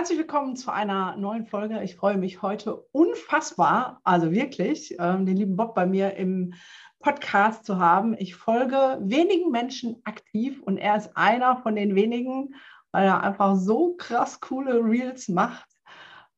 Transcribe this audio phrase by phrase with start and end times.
[0.00, 1.82] Herzlich willkommen zu einer neuen Folge.
[1.82, 6.54] Ich freue mich heute unfassbar, also wirklich, ähm, den lieben Bob bei mir im
[7.00, 8.16] Podcast zu haben.
[8.18, 12.54] Ich folge wenigen Menschen aktiv und er ist einer von den wenigen,
[12.92, 15.68] weil er einfach so krass coole Reels macht.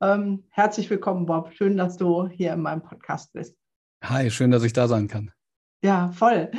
[0.01, 1.53] Ähm, herzlich willkommen, Bob.
[1.53, 3.57] Schön, dass du hier in meinem Podcast bist.
[4.03, 5.31] Hi, schön, dass ich da sein kann.
[5.85, 6.51] Ja, voll,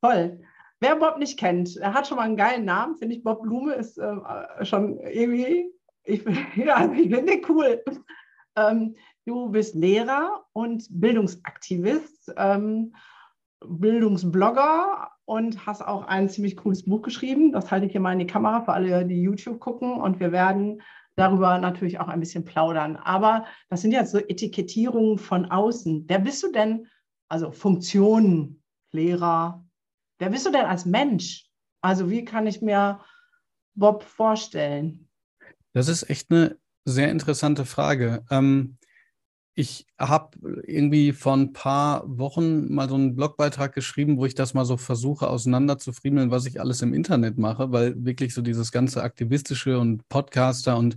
[0.00, 0.40] voll.
[0.78, 3.24] Wer Bob nicht kennt, er hat schon mal einen geilen Namen, finde ich.
[3.24, 5.72] Bob Blume ist äh, schon irgendwie
[6.04, 6.24] ich,
[6.56, 7.82] ja, ich finde cool.
[8.56, 12.94] Ähm, du bist Lehrer und Bildungsaktivist, ähm,
[13.64, 17.52] Bildungsblogger und hast auch ein ziemlich cooles Buch geschrieben.
[17.52, 20.00] Das halte ich hier mal in die Kamera für alle, die YouTube gucken.
[20.00, 20.82] Und wir werden
[21.16, 22.96] darüber natürlich auch ein bisschen plaudern.
[22.96, 26.04] Aber das sind ja so Etikettierungen von außen.
[26.08, 26.88] Wer bist du denn?
[27.28, 29.64] Also Funktionen, Lehrer.
[30.18, 31.48] Wer bist du denn als Mensch?
[31.80, 33.00] Also wie kann ich mir
[33.74, 35.08] Bob vorstellen?
[35.72, 38.24] Das ist echt eine sehr interessante Frage.
[38.30, 38.76] Ähm,
[39.54, 44.54] ich habe irgendwie vor ein paar Wochen mal so einen Blogbeitrag geschrieben, wo ich das
[44.54, 49.02] mal so versuche auseinanderzufriemeln, was ich alles im Internet mache, weil wirklich so dieses ganze
[49.02, 50.96] aktivistische und Podcaster und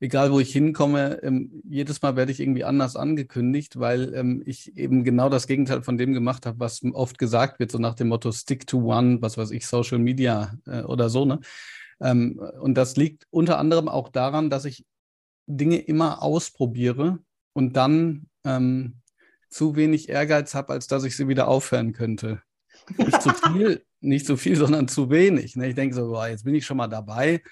[0.00, 4.76] egal wo ich hinkomme, ähm, jedes Mal werde ich irgendwie anders angekündigt, weil ähm, ich
[4.76, 8.08] eben genau das Gegenteil von dem gemacht habe, was oft gesagt wird, so nach dem
[8.08, 11.40] Motto Stick to One, was weiß ich, Social Media äh, oder so, ne?
[12.00, 14.84] Ähm, und das liegt unter anderem auch daran, dass ich
[15.46, 17.18] Dinge immer ausprobiere
[17.52, 19.00] und dann ähm,
[19.50, 22.42] zu wenig Ehrgeiz habe, als dass ich sie wieder aufhören könnte.
[22.96, 25.56] Nicht zu viel, nicht zu viel, sondern zu wenig.
[25.56, 25.68] Ne?
[25.68, 27.42] Ich denke so, boah, jetzt bin ich schon mal dabei,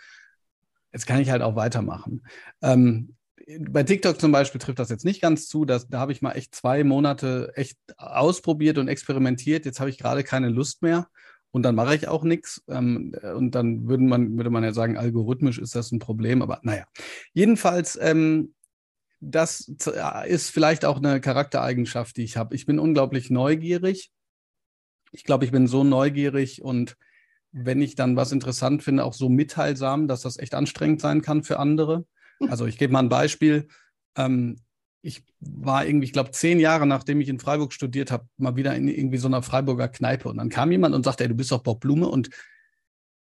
[0.93, 2.27] jetzt kann ich halt auch weitermachen.
[2.63, 3.17] Ähm,
[3.61, 5.65] bei TikTok zum Beispiel trifft das jetzt nicht ganz zu.
[5.65, 9.65] Das, da habe ich mal echt zwei Monate echt ausprobiert und experimentiert.
[9.65, 11.09] Jetzt habe ich gerade keine Lust mehr
[11.57, 12.63] und dann mache ich auch nichts.
[12.69, 16.61] Ähm, und dann würde man, würde man ja sagen, algorithmisch ist das ein Problem, aber
[16.63, 16.85] naja.
[17.33, 18.53] Jedenfalls, ähm,
[19.21, 19.73] das
[20.27, 22.55] ist vielleicht auch eine Charaktereigenschaft, die ich habe.
[22.55, 24.11] Ich bin unglaublich neugierig.
[25.13, 26.99] Ich glaube, ich bin so neugierig und
[27.53, 31.43] wenn ich dann was interessant finde, auch so mitteilsam, dass das echt anstrengend sein kann
[31.43, 32.05] für andere.
[32.51, 33.69] Also ich gebe mal ein Beispiel.
[34.15, 34.61] Ähm,
[35.03, 38.75] ich war irgendwie, ich glaube, zehn Jahre nachdem ich in Freiburg studiert habe, mal wieder
[38.75, 40.29] in irgendwie so einer Freiburger Kneipe.
[40.29, 42.09] Und dann kam jemand und sagte, ey, du bist doch Bob Blume.
[42.09, 42.31] Und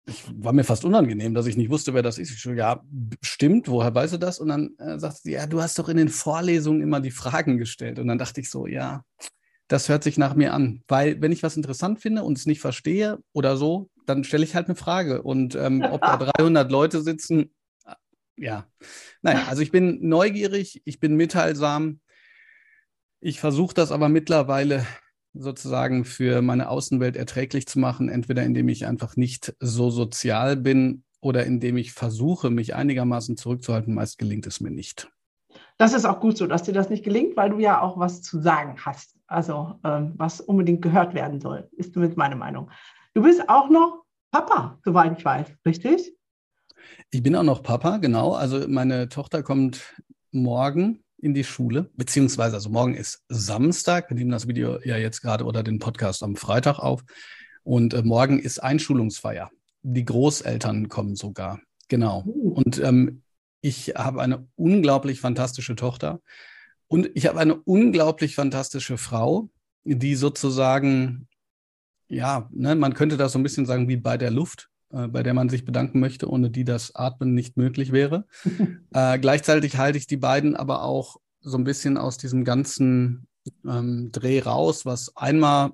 [0.05, 2.31] ich war mir fast unangenehm, dass ich nicht wusste, wer das ist.
[2.31, 2.83] Ich so, ja,
[3.21, 4.39] stimmt, woher weißt du das?
[4.39, 7.57] Und dann äh, sagte sie, ja, du hast doch in den Vorlesungen immer die Fragen
[7.57, 7.99] gestellt.
[7.99, 9.03] Und dann dachte ich so, ja,
[9.67, 10.83] das hört sich nach mir an.
[10.87, 14.55] Weil wenn ich was interessant finde und es nicht verstehe oder so, dann stelle ich
[14.55, 15.21] halt eine Frage.
[15.21, 17.51] Und ähm, ob da 300 Leute sitzen,
[18.41, 18.65] ja,
[19.21, 21.99] naja, also ich bin neugierig, ich bin mitteilsam.
[23.19, 24.85] Ich versuche das aber mittlerweile
[25.33, 31.03] sozusagen für meine Außenwelt erträglich zu machen, entweder indem ich einfach nicht so sozial bin
[31.21, 33.93] oder indem ich versuche, mich einigermaßen zurückzuhalten.
[33.93, 35.09] Meist gelingt es mir nicht.
[35.77, 38.21] Das ist auch gut so, dass dir das nicht gelingt, weil du ja auch was
[38.21, 39.17] zu sagen hast.
[39.27, 42.69] Also ähm, was unbedingt gehört werden soll, ist zumindest meine Meinung.
[43.13, 46.13] Du bist auch noch Papa, soweit ich weiß, richtig?
[47.09, 48.33] Ich bin auch noch Papa, genau.
[48.33, 49.95] Also meine Tochter kommt
[50.31, 54.09] morgen in die Schule, beziehungsweise also morgen ist Samstag.
[54.09, 57.03] Wir nehmen das Video ja jetzt gerade oder den Podcast am Freitag auf.
[57.63, 59.51] Und äh, morgen ist Einschulungsfeier.
[59.83, 61.59] Die Großeltern kommen sogar.
[61.87, 62.23] Genau.
[62.25, 62.53] Uh.
[62.53, 63.21] Und ähm,
[63.61, 66.21] ich habe eine unglaublich fantastische Tochter.
[66.87, 69.49] Und ich habe eine unglaublich fantastische Frau,
[69.83, 71.27] die sozusagen,
[72.09, 74.70] ja, ne, man könnte das so ein bisschen sagen wie bei der Luft.
[74.93, 78.25] Äh, bei der man sich bedanken möchte, ohne die das Atmen nicht möglich wäre.
[78.93, 83.27] äh, gleichzeitig halte ich die beiden aber auch so ein bisschen aus diesem ganzen
[83.65, 85.71] ähm, Dreh raus, was einmal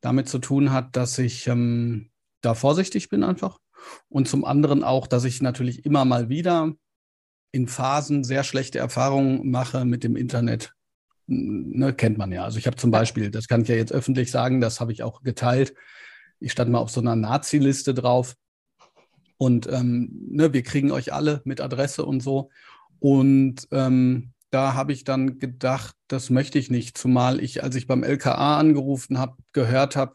[0.00, 2.10] damit zu tun hat, dass ich ähm,
[2.40, 3.58] da vorsichtig bin einfach
[4.08, 6.72] und zum anderen auch, dass ich natürlich immer mal wieder
[7.52, 10.74] in Phasen sehr schlechte Erfahrungen mache mit dem Internet.
[11.26, 12.44] Ne, kennt man ja.
[12.44, 15.02] Also ich habe zum Beispiel, das kann ich ja jetzt öffentlich sagen, das habe ich
[15.02, 15.74] auch geteilt,
[16.40, 18.34] ich stand mal auf so einer Nazi-Liste drauf.
[19.36, 22.50] Und ähm, ne, wir kriegen euch alle mit Adresse und so.
[22.98, 26.98] Und ähm, da habe ich dann gedacht, das möchte ich nicht.
[26.98, 30.14] Zumal ich, als ich beim LKA angerufen habe, gehört habe,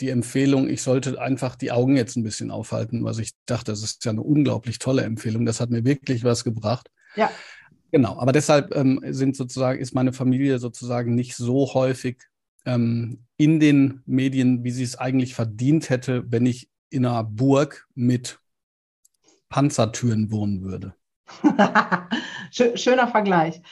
[0.00, 3.82] die Empfehlung, ich sollte einfach die Augen jetzt ein bisschen aufhalten, was ich dachte, das
[3.82, 5.44] ist ja eine unglaublich tolle Empfehlung.
[5.44, 6.90] Das hat mir wirklich was gebracht.
[7.16, 7.30] Ja.
[7.92, 12.22] Genau, aber deshalb ähm, sind sozusagen, ist meine Familie sozusagen nicht so häufig
[12.64, 17.86] ähm, in den Medien, wie sie es eigentlich verdient hätte, wenn ich in einer Burg
[17.94, 18.40] mit
[19.48, 20.94] Panzertüren wohnen würde.
[22.50, 23.62] Schöner Vergleich.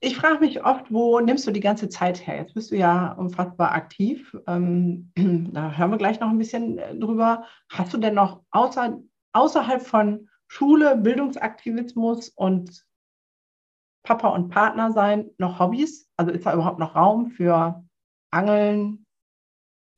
[0.00, 2.36] Ich frage mich oft, wo nimmst du die ganze Zeit her?
[2.36, 4.36] Jetzt bist du ja unfassbar aktiv.
[4.46, 5.10] Ähm,
[5.52, 7.44] da hören wir gleich noch ein bisschen äh, drüber.
[7.70, 9.00] Hast du denn noch außer,
[9.32, 12.84] außerhalb von Schule, Bildungsaktivismus und
[14.02, 16.08] Papa und Partner sein noch Hobbys?
[16.16, 17.85] Also ist da überhaupt noch Raum für
[18.30, 19.06] Angeln,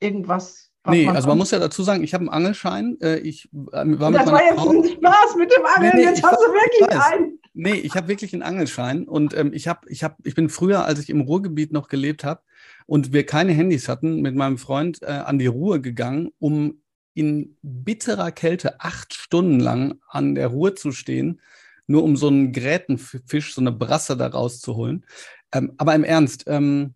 [0.00, 0.70] irgendwas?
[0.86, 2.96] Nee, man also man muss ja dazu sagen, ich habe einen Angelschein.
[3.00, 6.00] Äh, ich äh, war mit das war jetzt Frau, ein Spaß mit dem Angeln, nee,
[6.00, 7.38] nee, jetzt hast du wirklich einen.
[7.54, 10.84] Nee, ich habe wirklich einen Angelschein und ähm, ich, hab, ich, hab, ich bin früher,
[10.84, 12.42] als ich im Ruhrgebiet noch gelebt habe
[12.86, 16.80] und wir keine Handys hatten, mit meinem Freund äh, an die Ruhr gegangen, um
[17.14, 21.40] in bitterer Kälte acht Stunden lang an der Ruhr zu stehen,
[21.88, 25.04] nur um so einen Grätenfisch, so eine Brasse da rauszuholen.
[25.52, 26.94] Ähm, aber im Ernst, ähm,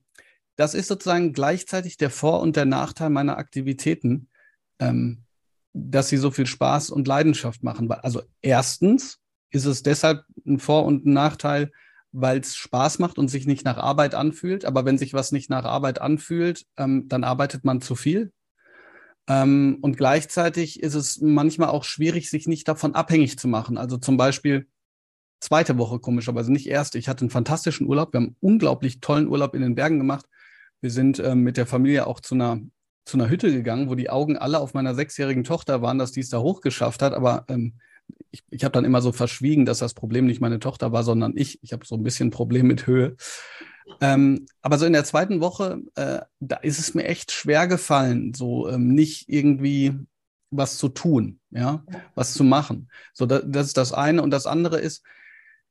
[0.56, 4.28] das ist sozusagen gleichzeitig der Vor- und der Nachteil meiner Aktivitäten,
[4.78, 5.22] ähm,
[5.72, 7.90] dass sie so viel Spaß und Leidenschaft machen.
[7.90, 9.18] Also erstens
[9.50, 11.70] ist es deshalb ein Vor- und ein Nachteil,
[12.12, 14.64] weil es Spaß macht und sich nicht nach Arbeit anfühlt.
[14.64, 18.32] Aber wenn sich was nicht nach Arbeit anfühlt, ähm, dann arbeitet man zu viel.
[19.28, 23.78] Ähm, und gleichzeitig ist es manchmal auch schwierig, sich nicht davon abhängig zu machen.
[23.78, 24.66] Also zum Beispiel
[25.40, 26.98] zweite Woche komischerweise, nicht erste.
[26.98, 28.12] Ich hatte einen fantastischen Urlaub.
[28.12, 30.26] Wir haben einen unglaublich tollen Urlaub in den Bergen gemacht.
[30.82, 32.60] Wir sind ähm, mit der Familie auch zu einer,
[33.06, 36.20] zu einer Hütte gegangen, wo die Augen alle auf meiner sechsjährigen Tochter waren, dass die
[36.20, 37.14] es da hochgeschafft hat.
[37.14, 37.74] Aber ähm,
[38.30, 41.36] ich, ich habe dann immer so verschwiegen, dass das Problem nicht meine Tochter war, sondern
[41.36, 41.62] ich.
[41.62, 43.16] Ich habe so ein bisschen ein Problem mit Höhe.
[44.00, 48.34] Ähm, aber so in der zweiten Woche, äh, da ist es mir echt schwer gefallen,
[48.34, 49.94] so ähm, nicht irgendwie
[50.50, 51.84] was zu tun, ja,
[52.14, 52.90] was zu machen.
[53.14, 54.22] So, da, das ist das eine.
[54.22, 55.04] Und das andere ist,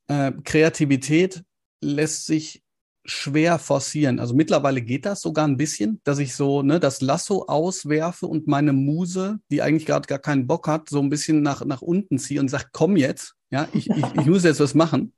[0.08, 1.44] äh, Kreativität
[1.80, 2.62] lässt sich
[3.04, 4.20] schwer forcieren.
[4.20, 8.46] Also mittlerweile geht das sogar ein bisschen, dass ich so ne, das Lasso auswerfe und
[8.46, 12.18] meine Muse, die eigentlich gerade gar keinen Bock hat, so ein bisschen nach, nach unten
[12.18, 15.12] ziehe und sage, komm jetzt, ja, ich, ich, ich muss jetzt was machen.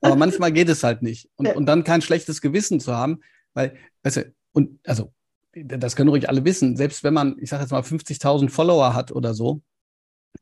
[0.00, 1.30] Aber manchmal geht es halt nicht.
[1.36, 3.20] Und, und dann kein schlechtes Gewissen zu haben,
[3.54, 5.12] weil, weißt du, und also,
[5.54, 9.12] das können ruhig alle wissen, selbst wenn man, ich sage jetzt mal, 50.000 Follower hat
[9.12, 9.62] oder so,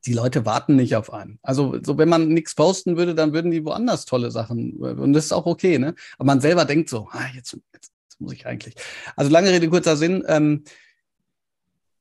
[0.06, 1.38] die Leute warten nicht auf einen.
[1.42, 4.72] Also so, wenn man nichts posten würde, dann würden die woanders tolle Sachen.
[4.74, 5.94] Und das ist auch okay, ne?
[6.16, 8.74] Aber man selber denkt so, ah, jetzt, jetzt, jetzt muss ich eigentlich.
[9.16, 10.24] Also lange Rede, kurzer Sinn.
[10.26, 10.64] Ähm,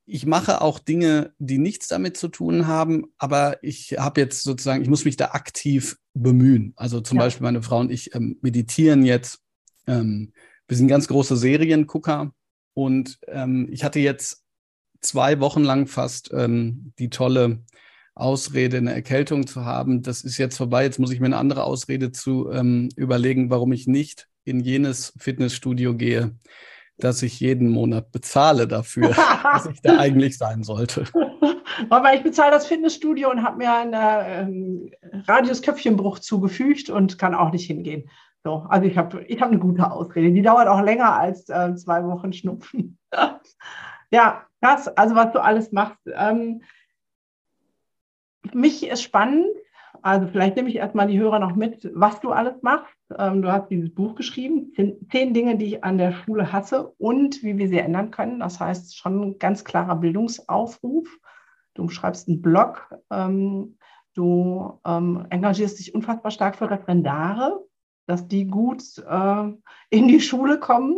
[0.06, 4.82] ich mache auch Dinge, die nichts damit zu tun haben, aber ich habe jetzt sozusagen,
[4.82, 6.72] ich muss mich da aktiv bemühen.
[6.76, 7.24] Also zum ja.
[7.24, 9.40] Beispiel meine Frau und ich ähm, meditieren jetzt.
[9.86, 10.32] Ähm,
[10.66, 12.32] wir sind ganz große Seriengucker
[12.74, 14.42] und ähm, ich hatte jetzt
[15.00, 17.60] zwei Wochen lang fast ähm, die tolle
[18.14, 20.02] Ausrede, eine Erkältung zu haben.
[20.02, 20.84] Das ist jetzt vorbei.
[20.84, 25.12] Jetzt muss ich mir eine andere Ausrede zu ähm, überlegen, warum ich nicht in jenes
[25.18, 26.36] Fitnessstudio gehe,
[26.98, 29.08] das ich jeden Monat bezahle dafür,
[29.54, 31.04] dass ich da eigentlich sein sollte.
[31.88, 34.90] Aber ich bezahle das Fitnessstudio und habe mir einen ähm,
[35.26, 38.10] Radius-Köpfchenbruch zugefügt und kann auch nicht hingehen.
[38.42, 40.32] So, also ich habe ich hab eine gute Ausrede.
[40.32, 42.98] Die dauert auch länger als äh, zwei Wochen Schnupfen.
[44.10, 44.88] ja, krass.
[44.88, 45.98] Also was du alles machst.
[46.06, 46.62] Ähm,
[48.52, 49.46] mich ist spannend,
[50.02, 52.94] also vielleicht nehme ich erstmal die Hörer noch mit, was du alles machst.
[53.18, 54.72] Ähm, du hast dieses Buch geschrieben,
[55.10, 58.40] zehn Dinge, die ich an der Schule hasse und wie wir sie ändern können.
[58.40, 61.08] Das heißt schon ein ganz klarer Bildungsaufruf.
[61.74, 63.76] Du schreibst einen Blog, ähm,
[64.14, 67.64] du ähm, engagierst dich unfassbar stark für Referendare,
[68.06, 69.52] dass die gut äh,
[69.90, 70.96] in die Schule kommen.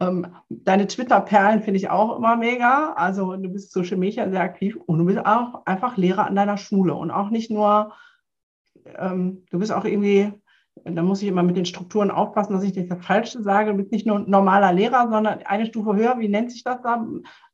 [0.00, 2.92] Ähm, deine Twitter-Perlen finde ich auch immer mega.
[2.92, 6.56] Also du bist Social Media sehr aktiv und du bist auch einfach Lehrer an deiner
[6.56, 7.92] Schule und auch nicht nur,
[8.96, 10.32] ähm, du bist auch irgendwie,
[10.84, 13.78] da muss ich immer mit den Strukturen aufpassen, dass ich nicht das Falsche sage, du
[13.78, 17.04] bist nicht nur normaler Lehrer, sondern eine Stufe höher, wie nennt sich das da?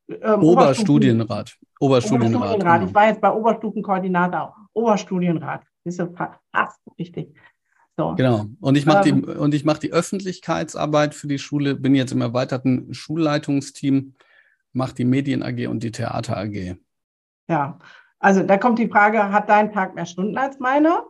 [0.08, 1.56] Ähm, Oberstudienrat.
[1.80, 2.58] Oberstudienrat.
[2.58, 2.60] Oberstudienrat.
[2.60, 2.84] Genau.
[2.84, 4.54] Ich war jetzt bei Oberstufenkoordinator.
[4.74, 5.62] Oberstudienrat.
[5.84, 6.16] Das ist
[6.52, 7.34] fast richtig.
[7.96, 8.14] So.
[8.16, 8.46] Genau.
[8.60, 12.12] Und ich mache ähm, die, und ich mache die Öffentlichkeitsarbeit für die Schule, bin jetzt
[12.12, 14.14] im erweiterten Schulleitungsteam,
[14.72, 16.76] mache die Medien AG und die Theater AG.
[17.48, 17.78] Ja,
[18.18, 21.04] also da kommt die Frage, hat dein Tag mehr Stunden als meiner?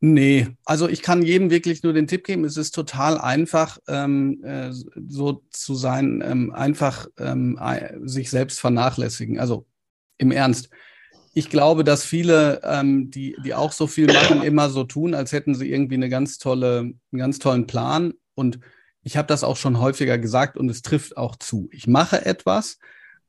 [0.00, 4.42] Nee, also ich kann jedem wirklich nur den Tipp geben, es ist total einfach, ähm,
[4.44, 7.58] äh, so zu sein, ähm, einfach ähm,
[8.02, 9.38] sich selbst vernachlässigen.
[9.38, 9.66] Also
[10.18, 10.68] im Ernst
[11.34, 15.32] ich glaube, dass viele, ähm, die, die auch so viel machen, immer so tun, als
[15.32, 18.14] hätten sie irgendwie eine ganz tolle, einen ganz tollen Plan.
[18.34, 18.60] Und
[19.02, 21.68] ich habe das auch schon häufiger gesagt und es trifft auch zu.
[21.72, 22.78] Ich mache etwas,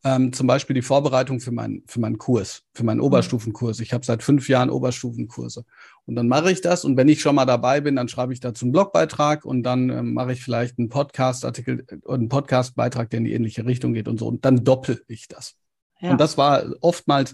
[0.03, 3.05] ähm, zum Beispiel die Vorbereitung für, mein, für meinen Kurs, für meinen mhm.
[3.05, 3.79] Oberstufenkurs.
[3.79, 5.65] Ich habe seit fünf Jahren Oberstufenkurse.
[6.05, 6.85] Und dann mache ich das.
[6.85, 9.89] Und wenn ich schon mal dabei bin, dann schreibe ich dazu einen Blogbeitrag und dann
[9.89, 13.93] ähm, mache ich vielleicht einen Podcast-Artikel und äh, einen Podcast-Beitrag, der in die ähnliche Richtung
[13.93, 14.27] geht und so.
[14.27, 15.55] Und dann doppel ich das.
[15.99, 16.11] Ja.
[16.11, 17.33] Und das war oftmals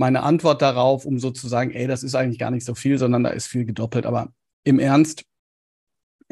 [0.00, 2.96] meine Antwort darauf, um so zu sagen, ey, das ist eigentlich gar nicht so viel,
[2.96, 4.06] sondern da ist viel gedoppelt.
[4.06, 4.32] Aber
[4.64, 5.24] im Ernst,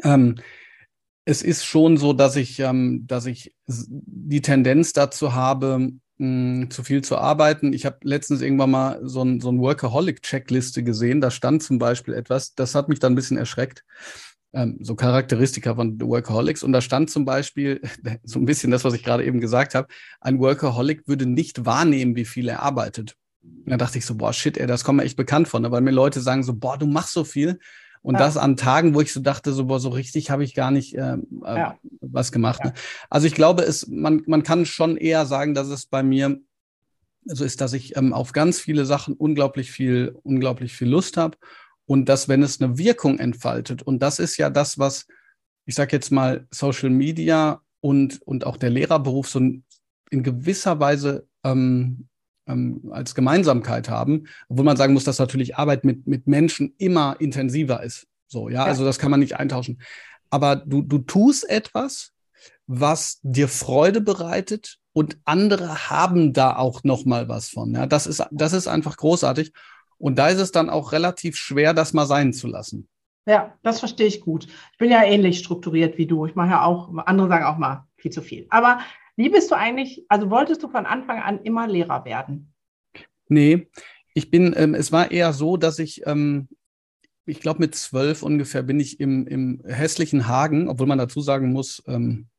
[0.01, 0.39] ähm,
[1.23, 6.71] es ist schon so, dass ich, ähm, dass ich die Tendenz dazu habe, mh, hm,
[6.71, 7.71] zu viel zu arbeiten.
[7.71, 11.21] Ich habe letztens irgendwann mal so ein, so ein Workaholic-Checkliste gesehen.
[11.21, 13.83] Da stand zum Beispiel etwas, das hat mich dann ein bisschen erschreckt.
[14.51, 16.63] Ähm, so Charakteristika von Workaholics.
[16.63, 17.81] Und da stand zum Beispiel
[18.23, 19.87] so ein bisschen das, was ich gerade eben gesagt habe.
[20.21, 23.15] Ein Workaholic würde nicht wahrnehmen, wie viel er arbeitet.
[23.65, 25.71] Da dachte ich so, boah, shit, ey, das kommt mir echt bekannt von, ne?
[25.71, 27.59] weil mir Leute sagen so, boah, du machst so viel.
[28.01, 28.19] Und ja.
[28.19, 30.95] das an Tagen, wo ich so dachte, so, boah, so richtig habe ich gar nicht
[30.95, 31.77] äh, äh ja.
[32.01, 32.63] was gemacht.
[32.63, 32.73] Ne?
[33.09, 36.39] Also ich glaube, es, man, man kann schon eher sagen, dass es bei mir
[37.25, 41.37] so ist, dass ich ähm, auf ganz viele Sachen unglaublich viel, unglaublich viel Lust habe.
[41.85, 45.07] Und dass, wenn es eine Wirkung entfaltet, und das ist ja das, was,
[45.65, 51.27] ich sage jetzt mal, Social Media und, und auch der Lehrerberuf so in gewisser Weise
[51.43, 52.07] ähm,
[52.49, 57.15] ähm, als Gemeinsamkeit haben, obwohl man sagen muss, dass natürlich Arbeit mit, mit Menschen immer
[57.19, 58.07] intensiver ist.
[58.27, 58.63] So, ja, ja.
[58.65, 59.81] also das kann man nicht eintauschen.
[60.29, 62.11] Aber du, du tust etwas,
[62.67, 67.73] was dir Freude bereitet und andere haben da auch noch mal was von.
[67.73, 69.53] Ja, das ist, das ist einfach großartig.
[69.97, 72.87] Und da ist es dann auch relativ schwer, das mal sein zu lassen.
[73.25, 74.47] Ja, das verstehe ich gut.
[74.71, 76.25] Ich bin ja ähnlich strukturiert wie du.
[76.25, 78.47] Ich mache ja auch, andere sagen auch mal viel zu viel.
[78.49, 78.79] Aber
[79.19, 82.53] wie bist du eigentlich, also wolltest du von Anfang an immer Lehrer werden?
[83.27, 83.67] Nee,
[84.13, 86.47] ich bin, ähm, es war eher so, dass ich, ähm,
[87.25, 91.51] ich glaube, mit zwölf ungefähr bin ich im, im hässlichen Hagen, obwohl man dazu sagen
[91.51, 92.29] muss, ähm,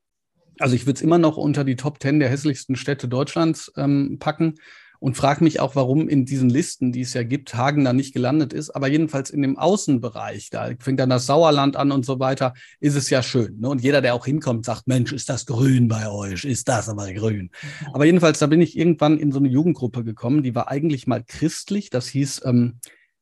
[0.59, 4.17] also ich würde es immer noch unter die Top Ten der hässlichsten Städte Deutschlands ähm,
[4.19, 4.55] packen
[5.01, 8.13] und frage mich auch, warum in diesen Listen, die es ja gibt, Hagen da nicht
[8.13, 8.71] gelandet ist.
[8.71, 12.97] Aber jedenfalls in dem Außenbereich, da fängt dann das Sauerland an und so weiter, ist
[12.97, 13.61] es ja schön.
[13.61, 13.71] Ne?
[13.71, 16.45] Und jeder, der auch hinkommt, sagt, Mensch, ist das grün bei euch?
[16.45, 17.51] Ist das aber grün?
[17.51, 17.95] Mhm.
[17.95, 21.25] Aber jedenfalls, da bin ich irgendwann in so eine Jugendgruppe gekommen, die war eigentlich mal
[21.25, 21.89] christlich.
[21.89, 22.75] Das hieß ähm,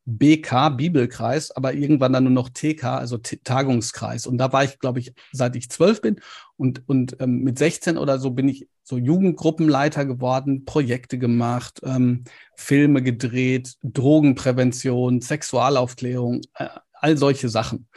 [0.05, 4.25] BK, Bibelkreis, aber irgendwann dann nur noch TK, also T Tagungskreis.
[4.27, 6.19] Und da war ich, glaube ich, seit ich zwölf bin
[6.57, 12.23] und, und ähm, mit 16 oder so bin ich so Jugendgruppenleiter geworden, Projekte gemacht, ähm,
[12.55, 17.87] Filme gedreht, Drogenprävention, Sexualaufklärung, äh, all solche Sachen.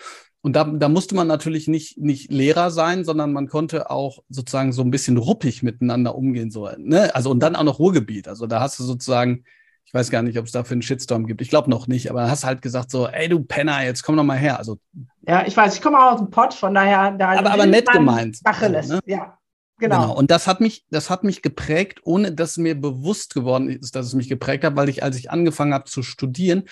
[0.42, 4.72] Und da, da musste man natürlich nicht, nicht Lehrer sein, sondern man konnte auch sozusagen
[4.72, 6.50] so ein bisschen ruppig miteinander umgehen.
[6.50, 7.14] So, ne?
[7.14, 8.26] Also und dann auch noch Ruhrgebiet.
[8.26, 9.44] Also da hast du sozusagen
[9.84, 11.42] ich weiß gar nicht, ob es dafür einen Shitstorm gibt.
[11.42, 14.24] Ich glaube noch nicht, aber hast halt gesagt so, ey du Penner, jetzt komm doch
[14.24, 14.58] mal her.
[14.58, 14.78] Also
[15.26, 17.90] ja, ich weiß, ich komme auch aus dem Pott, von daher da aber, aber nett
[17.90, 18.42] gemeint.
[18.42, 19.00] Tacheles, so, ne?
[19.06, 19.38] ja.
[19.78, 20.00] Genau.
[20.00, 20.16] genau.
[20.16, 24.06] Und das hat mich, das hat mich geprägt, ohne dass mir bewusst geworden ist, dass
[24.06, 26.64] es mich geprägt hat, weil ich, als ich angefangen habe zu studieren,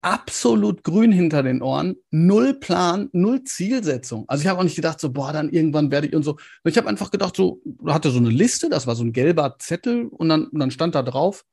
[0.00, 4.24] absolut grün hinter den Ohren, null Plan, null Zielsetzung.
[4.28, 6.36] Also ich habe auch nicht gedacht, so, boah, dann irgendwann werde ich und so.
[6.64, 10.06] Ich habe einfach gedacht, so, hatte so eine Liste, das war so ein gelber Zettel
[10.06, 11.44] und dann, und dann stand da drauf,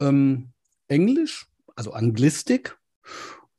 [0.00, 0.50] ähm,
[0.88, 2.76] Englisch, also Anglistik,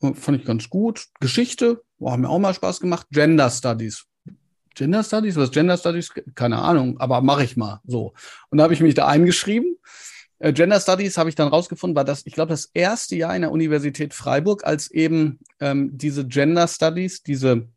[0.01, 1.07] äh, fand ich ganz gut.
[1.19, 3.07] Geschichte, boah, hat mir auch mal Spaß gemacht.
[3.11, 4.05] Gender Studies.
[4.75, 5.35] Gender Studies?
[5.35, 6.13] Was Gender Studies?
[6.35, 8.13] Keine Ahnung, aber mache ich mal so.
[8.49, 9.77] Und da habe ich mich da eingeschrieben.
[10.39, 13.41] Äh, Gender Studies habe ich dann rausgefunden, war das, ich glaube, das erste Jahr in
[13.41, 17.67] der Universität Freiburg, als eben ähm, diese Gender Studies, diese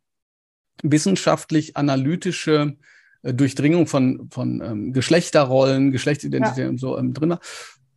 [0.83, 2.77] wissenschaftlich-analytische
[3.23, 6.69] äh, Durchdringung von, von ähm, Geschlechterrollen, Geschlechtsidentität ja.
[6.69, 7.39] und so ähm, drin war.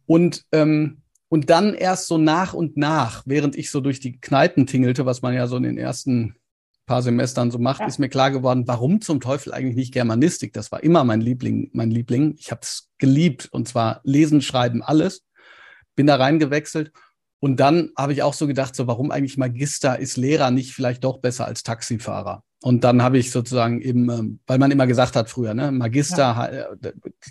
[0.06, 4.66] Und, ähm, und dann erst so nach und nach, während ich so durch die Kneipen
[4.66, 6.36] tingelte, was man ja so in den ersten
[6.86, 7.86] paar Semestern so macht, ja.
[7.86, 10.52] ist mir klar geworden, warum zum Teufel eigentlich nicht Germanistik?
[10.52, 12.34] Das war immer mein Liebling, mein Liebling.
[12.38, 15.24] Ich habe es geliebt und zwar lesen, schreiben, alles.
[15.96, 16.92] Bin da reingewechselt
[17.44, 21.04] und dann habe ich auch so gedacht, so warum eigentlich Magister ist Lehrer nicht vielleicht
[21.04, 22.42] doch besser als Taxifahrer?
[22.62, 26.22] Und dann habe ich sozusagen eben, ähm, weil man immer gesagt hat früher, ne, Magister,
[26.22, 26.46] ja.
[26.46, 26.64] Äh,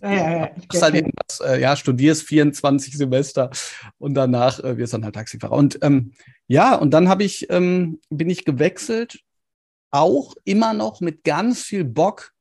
[0.03, 0.81] ja, ja, ja.
[0.83, 3.49] halt irgendwas, äh, ja, studierst 24 Semester
[3.97, 5.53] und danach äh, wirst dann halt Taxifahrer.
[5.53, 6.13] Und ähm,
[6.45, 9.19] ja, und dann habe ich, ähm, bin ich gewechselt,
[9.89, 12.33] auch immer noch mit ganz viel Bock,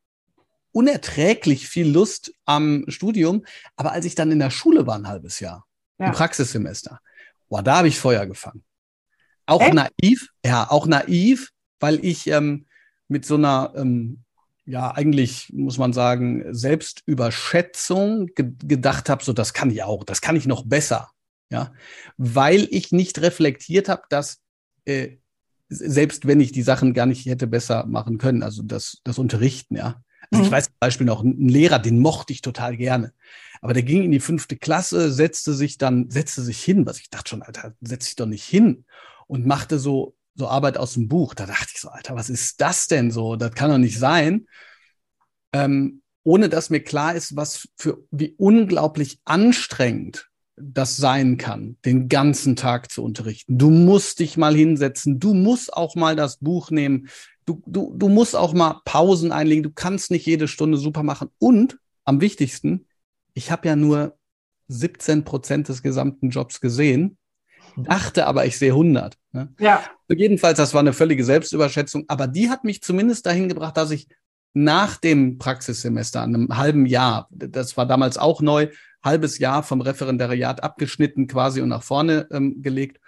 [0.72, 3.46] unerträglich viel Lust am Studium.
[3.76, 5.64] Aber als ich dann in der Schule war, ein halbes Jahr,
[5.98, 6.08] ja.
[6.08, 7.00] im Praxissemester,
[7.52, 8.64] boah, da habe ich Feuer gefangen.
[9.44, 9.74] Auch Echt?
[9.74, 12.64] naiv, ja, auch naiv, weil ich ähm,
[13.08, 14.24] mit so einer, ähm,
[14.64, 20.22] ja, eigentlich muss man sagen, Selbstüberschätzung ge gedacht habe, so das kann ich auch, das
[20.22, 21.10] kann ich noch besser.
[21.50, 21.74] Ja,
[22.16, 24.40] weil ich nicht reflektiert habe, dass
[24.86, 25.18] äh,
[25.68, 29.76] selbst wenn ich die Sachen gar nicht hätte besser machen können, also das, das Unterrichten,
[29.76, 30.02] ja.
[30.32, 30.54] Also ich mhm.
[30.54, 33.12] weiß zum Beispiel noch, ein Lehrer, den mochte ich total gerne.
[33.60, 37.10] Aber der ging in die fünfte Klasse, setzte sich dann, setzte sich hin, was ich
[37.10, 38.84] dachte schon, Alter, setz dich doch nicht hin
[39.28, 41.34] und machte so, so Arbeit aus dem Buch.
[41.34, 43.36] Da dachte ich so, Alter, was ist das denn so?
[43.36, 44.46] Das kann doch nicht sein.
[45.52, 52.08] Ähm, ohne dass mir klar ist, was für, wie unglaublich anstrengend das sein kann, den
[52.08, 53.58] ganzen Tag zu unterrichten.
[53.58, 57.08] Du musst dich mal hinsetzen, du musst auch mal das Buch nehmen,
[57.44, 61.30] du, du, du musst auch mal Pausen einlegen, du kannst nicht jede Stunde super machen.
[61.38, 62.86] Und am wichtigsten,
[63.34, 64.16] ich habe ja nur
[64.68, 67.18] 17 Prozent des gesamten Jobs gesehen,
[67.76, 69.16] dachte aber, ich sehe 100.
[69.32, 69.52] Ne?
[69.58, 69.82] Ja.
[70.08, 74.08] Jedenfalls, das war eine völlige Selbstüberschätzung, aber die hat mich zumindest dahin gebracht, dass ich
[74.54, 78.68] nach dem Praxissemester, einem halben Jahr, das war damals auch neu,
[79.02, 83.00] halbes Jahr vom Referendariat abgeschnitten quasi und nach vorne ähm, gelegt,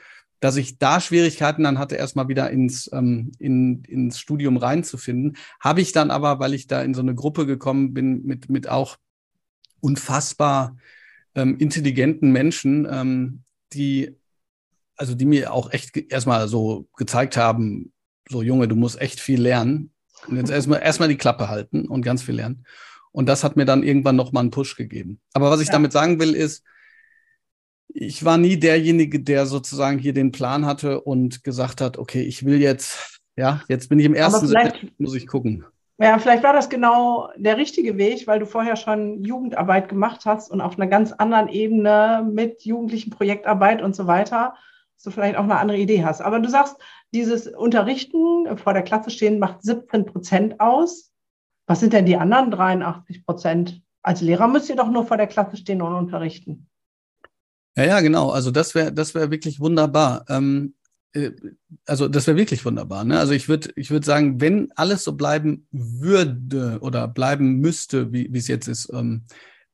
[0.44, 5.38] dass ich da Schwierigkeiten dann hatte, erstmal wieder ins, ähm, in, ins Studium reinzufinden.
[5.58, 8.68] Habe ich dann aber, weil ich da in so eine Gruppe gekommen bin mit, mit
[8.68, 8.98] auch
[9.80, 10.76] unfassbar
[11.34, 14.18] ähm, intelligenten Menschen, ähm, die,
[14.98, 17.94] also die mir auch echt erstmal so gezeigt haben,
[18.28, 19.92] so Junge, du musst echt viel lernen.
[20.26, 22.66] Und jetzt erstmal erstmal die Klappe halten und ganz viel lernen.
[23.12, 25.22] Und das hat mir dann irgendwann nochmal einen Push gegeben.
[25.32, 25.72] Aber was ich ja.
[25.72, 26.64] damit sagen will, ist,
[27.94, 32.44] ich war nie derjenige, der sozusagen hier den Plan hatte und gesagt hat, okay, ich
[32.44, 35.64] will jetzt, ja, jetzt bin ich im ersten Semester, muss ich gucken.
[35.98, 40.50] Ja, vielleicht war das genau der richtige Weg, weil du vorher schon Jugendarbeit gemacht hast
[40.50, 44.54] und auf einer ganz anderen Ebene mit jugendlichen Projektarbeit und so weiter,
[44.96, 46.20] dass du vielleicht auch eine andere Idee hast.
[46.20, 46.76] Aber du sagst,
[47.12, 51.12] dieses Unterrichten vor der Klasse stehen macht 17 Prozent aus.
[51.68, 53.80] Was sind denn die anderen 83 Prozent?
[54.02, 56.66] Als Lehrer müsst ihr doch nur vor der Klasse stehen und unterrichten.
[57.76, 58.30] Ja, ja, genau.
[58.30, 60.24] Also das wäre das wäre wirklich wunderbar.
[60.28, 60.74] Ähm,
[61.12, 61.32] äh,
[61.86, 63.04] also das wäre wirklich wunderbar.
[63.04, 63.18] Ne?
[63.18, 68.30] Also ich würde ich würde sagen, wenn alles so bleiben würde oder bleiben müsste, wie
[68.36, 69.24] es jetzt ist, ähm,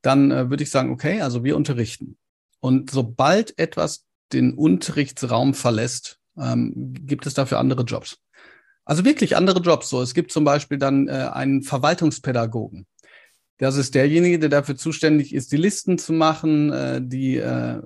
[0.03, 2.17] dann äh, würde ich sagen, okay, also wir unterrichten.
[2.61, 8.19] Und sobald etwas den Unterrichtsraum verlässt, ähm, gibt es dafür andere Jobs.
[8.85, 9.89] Also wirklich andere Jobs.
[9.89, 12.87] So, es gibt zum Beispiel dann äh, einen Verwaltungspädagogen.
[13.61, 17.83] Das ist derjenige, der dafür zuständig ist, die Listen zu machen, äh, die äh,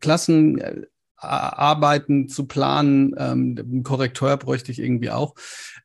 [0.00, 3.14] Klassenarbeiten zu planen.
[3.16, 5.34] Ähm, einen Korrekteur bräuchte ich irgendwie auch.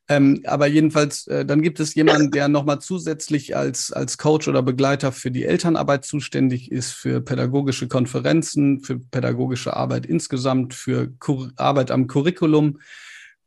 [0.09, 4.61] Ähm, aber jedenfalls, äh, dann gibt es jemanden, der nochmal zusätzlich als, als Coach oder
[4.61, 11.53] Begleiter für die Elternarbeit zuständig ist, für pädagogische Konferenzen, für pädagogische Arbeit insgesamt, für Kur
[11.55, 12.79] Arbeit am Curriculum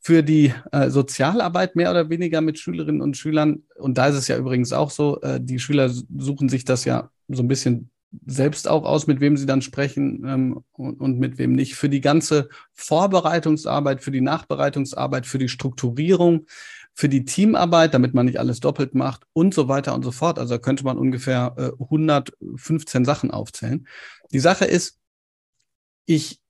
[0.05, 3.62] für die äh, Sozialarbeit mehr oder weniger mit Schülerinnen und Schülern.
[3.77, 7.09] Und da ist es ja übrigens auch so, äh, die Schüler suchen sich das ja
[7.29, 7.88] so ein bisschen
[8.27, 11.75] selbst auch aus, mit wem sie dann sprechen ähm, und, und, mit wem nicht.
[11.75, 16.45] Für die ganze Vorbereitungsarbeit, für die Nachbereitungsarbeit, für die Strukturierung,
[16.93, 20.38] für die Teamarbeit, damit man nicht alles doppelt macht und so weiter und so fort.
[20.38, 23.88] Also könnte man ungefähr äh, 115 Sachen aufzählen.
[24.33, 24.99] Die Sache ist,
[26.05, 26.43] ich,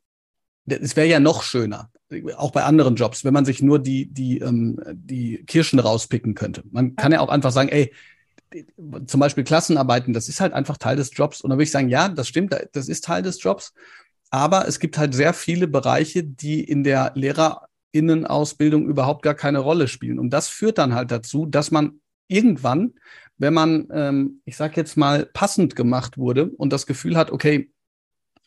[0.67, 1.91] es wäre ja noch schöner,
[2.37, 6.63] auch bei anderen Jobs, wenn man sich nur die, die, ähm, die Kirschen rauspicken könnte.
[6.71, 7.93] Man kann ja auch einfach sagen, ey,
[9.07, 11.41] zum Beispiel Klassenarbeiten, das ist halt einfach Teil des Jobs.
[11.41, 13.75] Und dann würde ich sagen, ja, das stimmt, das ist Teil des Jobs.
[14.31, 19.89] Aber es gibt halt sehr viele Bereiche, die in der Lehrerinnenausbildung überhaupt gar keine Rolle
[19.89, 20.19] spielen.
[20.19, 22.95] Und das führt dann halt dazu, dass man irgendwann,
[23.39, 27.73] wenn man, ähm, ich sage jetzt mal, passend gemacht wurde und das Gefühl hat, okay,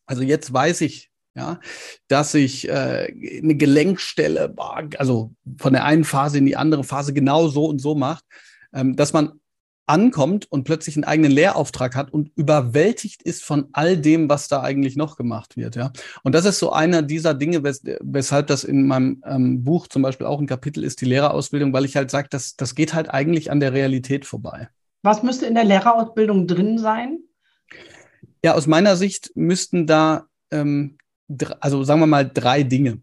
[0.06, 1.60] also jetzt weiß ich, ja,
[2.08, 4.54] dass sich äh, eine Gelenkstelle,
[4.98, 8.26] also von der einen Phase in die andere Phase genau so und so macht,
[8.74, 9.40] ähm, dass man
[9.86, 14.62] ankommt und plötzlich einen eigenen Lehrauftrag hat und überwältigt ist von all dem, was da
[14.62, 15.76] eigentlich noch gemacht wird.
[15.76, 19.88] Ja, und das ist so einer dieser Dinge, wes weshalb das in meinem ähm, Buch
[19.88, 22.94] zum Beispiel auch ein Kapitel ist, die Lehrerausbildung, weil ich halt sage, das, das geht
[22.94, 24.68] halt eigentlich an der Realität vorbei.
[25.04, 27.20] Was müsste in der Lehrerausbildung drin sein?
[28.44, 30.98] Ja, aus meiner Sicht müssten da ähm,
[31.60, 33.02] also sagen wir mal, drei Dinge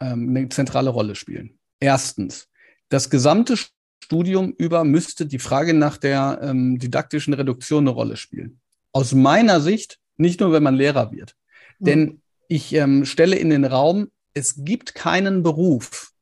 [0.00, 1.58] ähm, eine zentrale Rolle spielen.
[1.80, 2.48] Erstens,
[2.88, 3.56] das gesamte
[4.02, 8.60] Studium über müsste die Frage nach der ähm, didaktischen Reduktion eine Rolle spielen.
[8.92, 11.34] Aus meiner Sicht, nicht nur, wenn man Lehrer wird.
[11.78, 11.84] Mhm.
[11.84, 16.12] Denn ich ähm, stelle in den Raum, es gibt keinen Beruf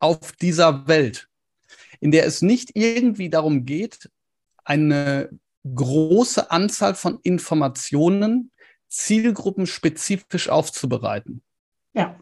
[0.00, 1.28] auf dieser Welt,
[2.00, 4.10] in der es nicht irgendwie darum geht,
[4.64, 5.30] eine
[5.74, 8.50] große Anzahl von Informationen
[8.88, 11.42] zielgruppenspezifisch aufzubereiten.
[11.92, 12.18] Ja.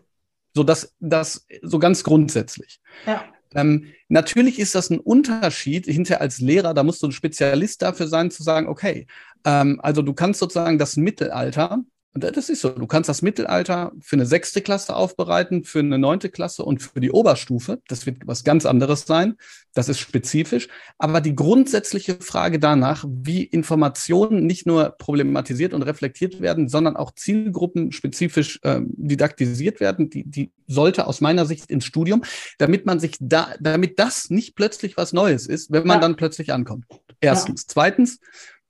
[0.54, 2.80] So das, das so ganz grundsätzlich.
[3.06, 3.24] Ja.
[3.54, 8.08] Ähm, natürlich ist das ein Unterschied hinterher als Lehrer, da musst du ein Spezialist dafür
[8.08, 9.06] sein, zu sagen, okay,
[9.44, 11.82] ähm, also du kannst sozusagen das Mittelalter
[12.16, 12.70] das ist so.
[12.70, 17.00] Du kannst das Mittelalter für eine sechste Klasse aufbereiten, für eine neunte Klasse und für
[17.00, 17.80] die Oberstufe.
[17.88, 19.36] Das wird was ganz anderes sein.
[19.74, 20.68] Das ist spezifisch.
[20.98, 27.14] Aber die grundsätzliche Frage danach, wie Informationen nicht nur problematisiert und reflektiert werden, sondern auch
[27.14, 32.22] zielgruppenspezifisch äh, didaktisiert werden, die, die sollte aus meiner Sicht ins Studium,
[32.58, 36.00] damit man sich da, damit das nicht plötzlich was Neues ist, wenn man ja.
[36.00, 36.86] dann plötzlich ankommt.
[37.20, 37.62] Erstens.
[37.62, 37.66] Ja.
[37.68, 38.20] Zweitens,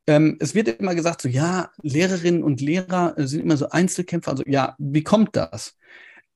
[0.07, 4.31] ähm, es wird immer gesagt, so ja, Lehrerinnen und Lehrer äh, sind immer so Einzelkämpfer.
[4.33, 5.77] Also ja, wie kommt das?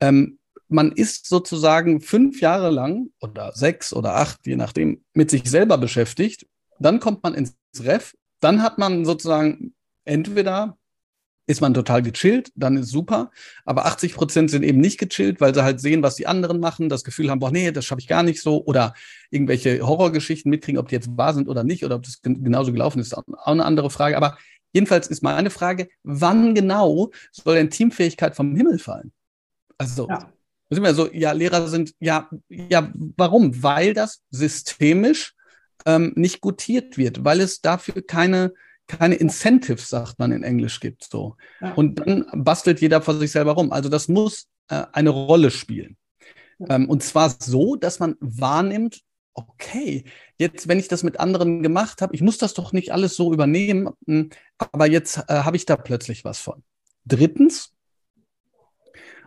[0.00, 5.48] Ähm, man ist sozusagen fünf Jahre lang oder sechs oder acht, je nachdem, mit sich
[5.50, 6.46] selber beschäftigt.
[6.78, 8.14] Dann kommt man ins Ref.
[8.40, 10.78] Dann hat man sozusagen entweder
[11.50, 13.32] ist man total gechillt, dann ist super.
[13.64, 16.88] Aber 80 Prozent sind eben nicht gechillt, weil sie halt sehen, was die anderen machen,
[16.88, 18.64] das Gefühl haben, boah, nee, das schaffe ich gar nicht so.
[18.64, 18.94] Oder
[19.30, 23.00] irgendwelche Horrorgeschichten mitkriegen, ob die jetzt wahr sind oder nicht, oder ob das genauso gelaufen
[23.00, 24.16] ist, auch eine andere Frage.
[24.16, 24.38] Aber
[24.72, 29.10] jedenfalls ist meine Frage, wann genau soll denn Teamfähigkeit vom Himmel fallen?
[29.76, 30.32] Also, ja.
[30.70, 33.60] sind wir so, ja, Lehrer sind, ja, ja, warum?
[33.60, 35.34] Weil das systemisch
[35.84, 38.52] ähm, nicht gutiert wird, weil es dafür keine
[38.90, 41.04] keine Incentives, sagt man in Englisch, gibt.
[41.04, 41.36] So.
[41.60, 41.72] Ja.
[41.74, 43.72] Und dann bastelt jeder vor sich selber rum.
[43.72, 45.96] Also das muss äh, eine Rolle spielen.
[46.68, 49.00] Ähm, und zwar so, dass man wahrnimmt,
[49.34, 50.04] okay,
[50.38, 53.32] jetzt, wenn ich das mit anderen gemacht habe, ich muss das doch nicht alles so
[53.32, 56.62] übernehmen, hm, aber jetzt äh, habe ich da plötzlich was von.
[57.06, 57.72] Drittens,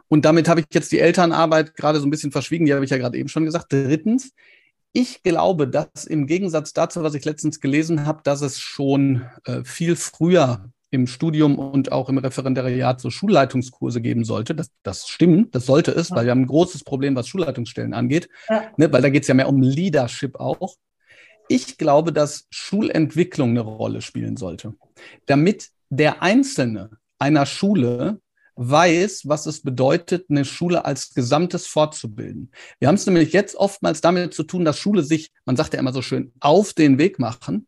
[0.09, 2.91] und damit habe ich jetzt die Elternarbeit gerade so ein bisschen verschwiegen, die habe ich
[2.91, 3.71] ja gerade eben schon gesagt.
[3.71, 4.33] Drittens,
[4.93, 9.63] ich glaube, dass im Gegensatz dazu, was ich letztens gelesen habe, dass es schon äh,
[9.63, 14.53] viel früher im Studium und auch im Referendariat so Schulleitungskurse geben sollte.
[14.53, 18.29] Das, das stimmt, das sollte es, weil wir haben ein großes Problem, was Schulleitungsstellen angeht,
[18.47, 18.65] ja.
[18.77, 20.75] ne, weil da geht es ja mehr um Leadership auch.
[21.49, 24.75] Ich glaube, dass Schulentwicklung eine Rolle spielen sollte,
[25.25, 28.21] damit der Einzelne einer Schule
[28.55, 32.51] weiß, was es bedeutet, eine Schule als Gesamtes fortzubilden.
[32.79, 35.79] Wir haben es nämlich jetzt oftmals damit zu tun, dass Schule sich, man sagt ja
[35.79, 37.67] immer so schön, auf den Weg machen.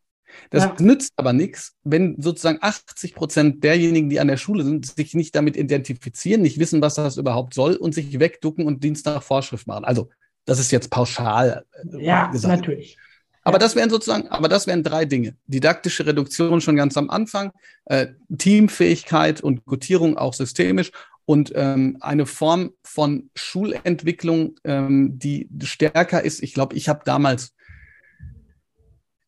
[0.50, 0.76] Das ja.
[0.80, 5.36] nützt aber nichts, wenn sozusagen 80 Prozent derjenigen, die an der Schule sind, sich nicht
[5.36, 9.68] damit identifizieren, nicht wissen, was das überhaupt soll und sich wegducken und Dienst nach Vorschrift
[9.68, 9.86] machen.
[9.86, 10.10] Also,
[10.46, 11.66] das ist jetzt pauschal.
[11.72, 12.62] Äh, ja, gesagt.
[12.62, 12.98] natürlich.
[13.46, 15.36] Aber das wären sozusagen, aber das wären drei Dinge.
[15.46, 17.52] Didaktische Reduktion schon ganz am Anfang,
[17.86, 20.92] äh, Teamfähigkeit und Gutierung auch systemisch
[21.26, 26.42] und ähm, eine Form von Schulentwicklung, ähm, die stärker ist.
[26.42, 27.54] Ich glaube, ich habe damals,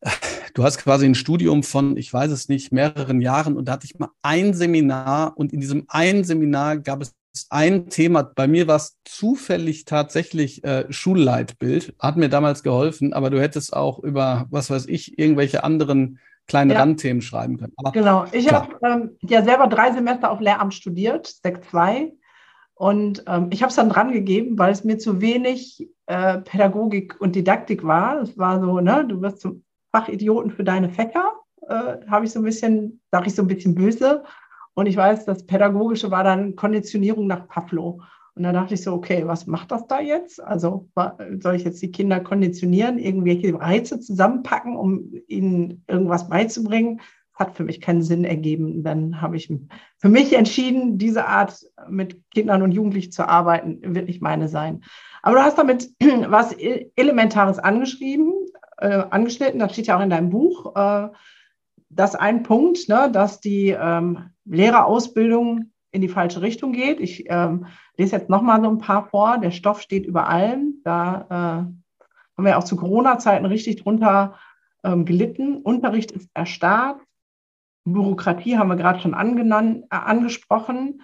[0.54, 3.86] du hast quasi ein Studium von, ich weiß es nicht, mehreren Jahren und da hatte
[3.86, 7.14] ich mal ein Seminar und in diesem einen Seminar gab es
[7.50, 8.22] ein Thema.
[8.22, 13.74] Bei mir war es zufällig tatsächlich äh, Schulleitbild, hat mir damals geholfen, aber du hättest
[13.74, 16.78] auch über, was weiß ich, irgendwelche anderen kleinen ja.
[16.78, 17.74] Randthemen schreiben können.
[17.76, 22.12] Aber, genau, ich habe ähm, ja selber drei Semester auf Lehramt studiert, Sek 2.
[22.74, 27.20] Und ähm, ich habe es dann dran gegeben, weil es mir zu wenig äh, Pädagogik
[27.20, 28.22] und Didaktik war.
[28.22, 31.32] Es war so, ne, du wirst zum Fachidioten für deine Fächer,
[31.68, 34.22] äh, habe ich so ein bisschen, sage ich so ein bisschen böse.
[34.74, 38.00] Und ich weiß, das Pädagogische war dann Konditionierung nach Pavlo.
[38.38, 40.40] Und da dachte ich so, okay, was macht das da jetzt?
[40.40, 40.88] Also
[41.40, 47.00] soll ich jetzt die Kinder konditionieren, irgendwelche Reize zusammenpacken, um ihnen irgendwas beizubringen?
[47.34, 48.84] Hat für mich keinen Sinn ergeben.
[48.84, 49.52] Dann habe ich
[49.96, 54.82] für mich entschieden, diese Art mit Kindern und Jugendlichen zu arbeiten, wird nicht meine sein.
[55.22, 55.90] Aber du hast damit
[56.28, 56.52] was
[56.94, 58.32] Elementares angeschrieben,
[58.78, 60.76] äh, angeschnitten, das steht ja auch in deinem Buch.
[60.76, 61.08] Äh,
[61.90, 67.00] das ein Punkt, ne, dass die ähm, Lehrerausbildung in die falsche Richtung geht.
[67.00, 69.38] Ich ähm, lese jetzt nochmal so ein paar vor.
[69.38, 70.80] Der Stoff steht über allem.
[70.84, 72.04] Da äh,
[72.36, 74.38] haben wir auch zu Corona-Zeiten richtig drunter
[74.84, 75.56] ähm, gelitten.
[75.62, 77.00] Unterricht ist erstarrt.
[77.84, 81.02] Bürokratie haben wir gerade schon angenannt, äh, angesprochen.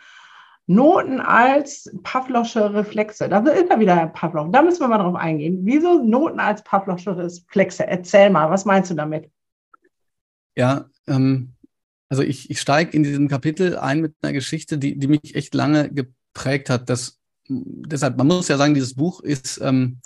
[0.67, 3.29] Noten als Pavlosche Reflexe.
[3.29, 4.49] Da ist er wieder, Herr Pavlov.
[4.51, 5.61] Da müssen wir mal drauf eingehen.
[5.65, 7.87] Wieso Noten als Pavlosche Reflexe?
[7.87, 9.31] Erzähl mal, was meinst du damit?
[10.57, 11.54] Ja, ähm,
[12.09, 15.55] also ich, ich steige in diesem Kapitel ein mit einer Geschichte, die, die mich echt
[15.55, 16.89] lange geprägt hat.
[16.89, 20.01] Das, deshalb, man muss ja sagen, dieses Buch ist, ähm,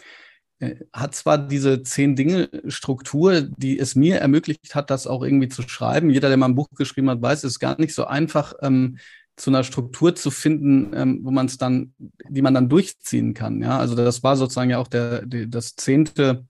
[0.61, 5.49] äh, hat zwar diese zehn Dinge Struktur, die es mir ermöglicht hat, das auch irgendwie
[5.49, 6.11] zu schreiben.
[6.11, 8.99] Jeder, der mal ein Buch geschrieben hat, weiß, es ist gar nicht so einfach, ähm,
[9.37, 11.95] zu einer Struktur zu finden, ähm, wo man es dann,
[12.29, 13.63] die man dann durchziehen kann.
[13.63, 16.47] Ja, also das war sozusagen ja auch der, die, das zehnte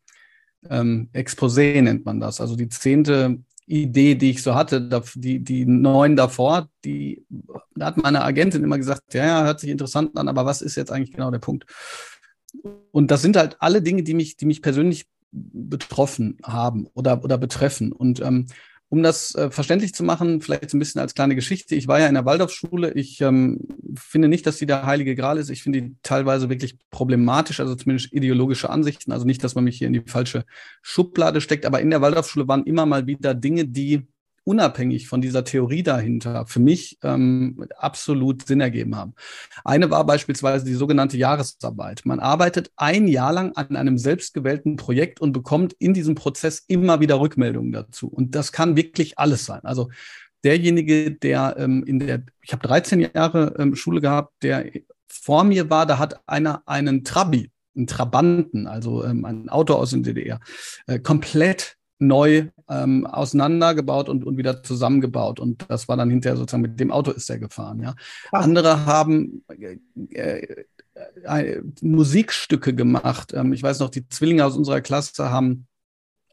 [0.69, 2.41] ähm, Exposé nennt man das.
[2.41, 7.25] Also die zehnte Idee, die ich so hatte, die, die neun davor, die,
[7.75, 10.77] da hat meine Agentin immer gesagt, ja, ja, hört sich interessant an, aber was ist
[10.77, 11.67] jetzt eigentlich genau der Punkt?
[12.91, 17.37] Und das sind halt alle Dinge, die mich, die mich persönlich betroffen haben oder, oder
[17.37, 17.93] betreffen.
[17.93, 18.47] Und ähm,
[18.91, 21.75] um das äh, verständlich zu machen, vielleicht so ein bisschen als kleine Geschichte.
[21.75, 22.93] Ich war ja in der Waldorfschule.
[22.93, 23.61] Ich ähm,
[23.97, 25.51] finde nicht, dass die der heilige Gral ist.
[25.51, 29.13] Ich finde die teilweise wirklich problematisch, also zumindest ideologische Ansichten.
[29.13, 30.45] Also nicht, dass man mich hier in die falsche
[30.81, 34.07] Schublade steckt, aber in der Waldorfschule waren immer mal wieder Dinge, die
[34.49, 39.13] unabhängig von dieser Theorie dahinter für mich ähm, absolut Sinn ergeben haben.
[39.63, 42.01] Eine war beispielsweise die sogenannte Jahresarbeit.
[42.07, 47.01] Man arbeitet ein Jahr lang an einem selbstgewählten Projekt und bekommt in diesem Prozess immer
[47.01, 48.09] wieder Rückmeldungen dazu.
[48.09, 49.61] Und das kann wirklich alles sein.
[49.65, 49.91] Also
[50.43, 54.65] derjenige, der ähm, in der, ich habe 13 Jahre ähm, Schule gehabt, der
[55.09, 59.91] vor mir war, da hat einer einen Trabi, einen Trabanten, also ähm, ein Auto aus
[59.91, 60.41] dem DDR,
[60.87, 65.41] äh, komplett neu ähm, auseinandergebaut und, und wieder zusammengebaut.
[65.41, 67.83] Und das war dann hinterher sozusagen mit dem Auto ist er gefahren.
[67.83, 67.95] Ja.
[68.33, 69.45] Andere haben
[70.11, 70.47] äh,
[71.25, 73.33] äh, Musikstücke gemacht.
[73.35, 75.67] Ähm, ich weiß noch, die Zwillinge aus unserer Klasse haben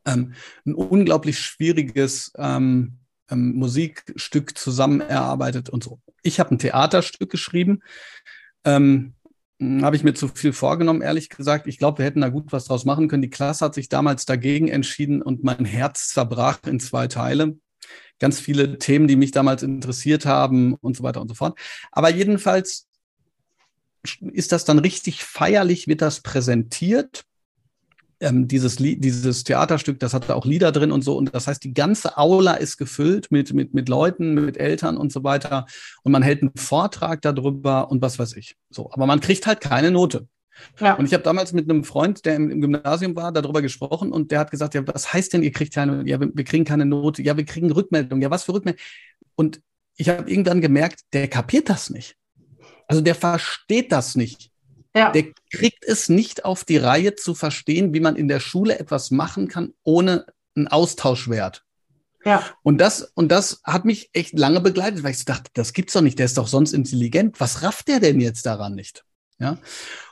[0.05, 0.33] ähm,
[0.65, 2.97] ein unglaublich schwieriges ähm,
[3.29, 5.99] ähm, Musikstück zusammen erarbeitet und so.
[6.21, 7.81] Ich habe ein Theaterstück geschrieben.
[8.63, 9.13] Ähm, hm,
[9.83, 11.67] habe ich mir zu viel vorgenommen, ehrlich gesagt.
[11.67, 13.21] Ich glaube, wir hätten da gut was draus machen können.
[13.21, 17.57] Die Klasse hat sich damals dagegen entschieden und mein Herz zerbrach in zwei Teile.
[18.19, 21.59] Ganz viele Themen, die mich damals interessiert haben und so weiter und so fort.
[21.91, 22.87] Aber jedenfalls
[24.21, 27.25] ist das dann richtig feierlich, wird das präsentiert
[28.19, 31.17] ähm, dieses, dieses Theaterstück, das hatte auch Lieder drin und so.
[31.17, 35.11] Und das heißt, die ganze Aula ist gefüllt mit, mit, mit Leuten, mit Eltern und
[35.11, 35.65] so weiter.
[36.03, 38.55] Und man hält einen Vortrag darüber und was weiß ich.
[38.69, 40.27] So, aber man kriegt halt keine Note.
[40.79, 40.93] Ja.
[40.93, 44.31] Und ich habe damals mit einem Freund, der im, im, Gymnasium war, darüber gesprochen und
[44.31, 46.85] der hat gesagt, ja, was heißt denn, ihr kriegt keine, ja, wir, wir kriegen keine
[46.85, 48.81] Note, ja, wir kriegen Rückmeldung, ja, was für Rückmeldung?
[49.35, 49.61] Und
[49.97, 52.15] ich habe irgendwann gemerkt, der kapiert das nicht.
[52.87, 54.51] Also der versteht das nicht.
[54.95, 55.11] Ja.
[55.11, 59.11] Der kriegt es nicht auf die Reihe zu verstehen, wie man in der Schule etwas
[59.11, 61.65] machen kann, ohne einen Austauschwert.
[62.23, 62.43] Ja.
[62.63, 66.01] Und das, und das hat mich echt lange begleitet, weil ich dachte, das gibt's doch
[66.01, 67.39] nicht, der ist doch sonst intelligent.
[67.39, 69.03] Was rafft der denn jetzt daran nicht?
[69.37, 69.57] Ja.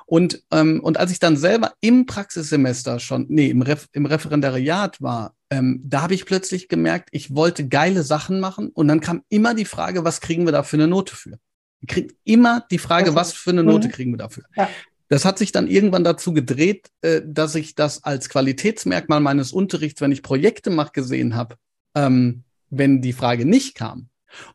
[0.05, 5.01] Und, ähm, und als ich dann selber im Praxissemester schon, nee, im, Ref, im Referendariat
[5.01, 9.23] war, ähm, da habe ich plötzlich gemerkt, ich wollte geile Sachen machen und dann kam
[9.29, 11.39] immer die Frage, was kriegen wir da für eine Note für?
[11.87, 13.91] Kriegt immer die Frage, was für eine Note mhm.
[13.91, 14.43] kriegen wir dafür?
[14.55, 14.69] Ja.
[15.09, 20.01] Das hat sich dann irgendwann dazu gedreht, äh, dass ich das als Qualitätsmerkmal meines Unterrichts,
[20.01, 21.55] wenn ich Projekte mache, gesehen habe,
[21.93, 24.09] ähm, wenn die Frage nicht kam.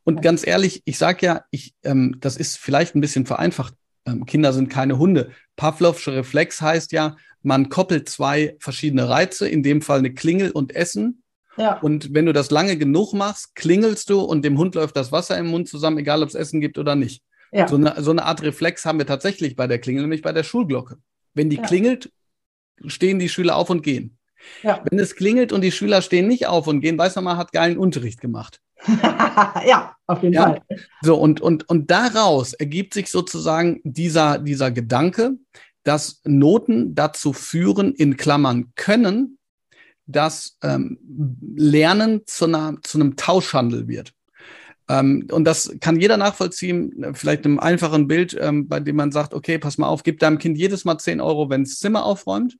[0.04, 3.74] Und ganz ehrlich, ich sage ja, ich, ähm, das ist vielleicht ein bisschen vereinfacht.
[4.06, 5.30] Ähm, Kinder sind keine Hunde.
[5.56, 10.74] Pavlovscher Reflex heißt ja, man koppelt zwei verschiedene Reize, in dem Fall eine Klingel und
[10.74, 11.22] Essen.
[11.58, 11.78] Ja.
[11.80, 15.36] Und wenn du das lange genug machst, klingelst du und dem Hund läuft das Wasser
[15.36, 17.22] im Mund zusammen, egal ob es Essen gibt oder nicht.
[17.52, 17.66] Ja.
[17.66, 20.44] So, eine, so eine Art Reflex haben wir tatsächlich bei der Klingel, nämlich bei der
[20.44, 20.98] Schulglocke.
[21.34, 21.62] Wenn die ja.
[21.62, 22.12] klingelt,
[22.86, 24.18] stehen die Schüler auf und gehen.
[24.62, 24.82] Ja.
[24.88, 27.52] Wenn es klingelt und die Schüler stehen nicht auf und gehen, weiß man, man hat
[27.52, 28.60] geilen Unterricht gemacht.
[29.66, 30.42] ja, auf jeden ja.
[30.44, 30.62] Fall.
[31.02, 35.32] So, und, und, und daraus ergibt sich sozusagen dieser, dieser Gedanke,
[35.82, 39.37] dass Noten dazu führen, in Klammern können,
[40.08, 40.98] dass ähm,
[41.54, 44.14] Lernen zu, einer, zu einem Tauschhandel wird.
[44.88, 49.34] Ähm, und das kann jeder nachvollziehen, vielleicht einem einfachen Bild, ähm, bei dem man sagt,
[49.34, 52.56] okay, pass mal auf, gib deinem Kind jedes Mal 10 Euro, wenn es Zimmer aufräumt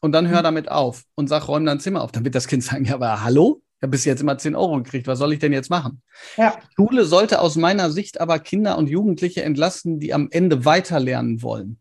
[0.00, 0.44] und dann hör mhm.
[0.44, 2.10] damit auf und sag, räum dein Zimmer auf.
[2.10, 3.62] Dann wird das Kind sagen, ja, aber hallo?
[3.78, 6.02] Ich habe bis jetzt immer 10 Euro gekriegt, was soll ich denn jetzt machen?
[6.36, 6.56] Ja.
[6.76, 11.78] Schule sollte aus meiner Sicht aber Kinder und Jugendliche entlasten, die am Ende weiterlernen wollen.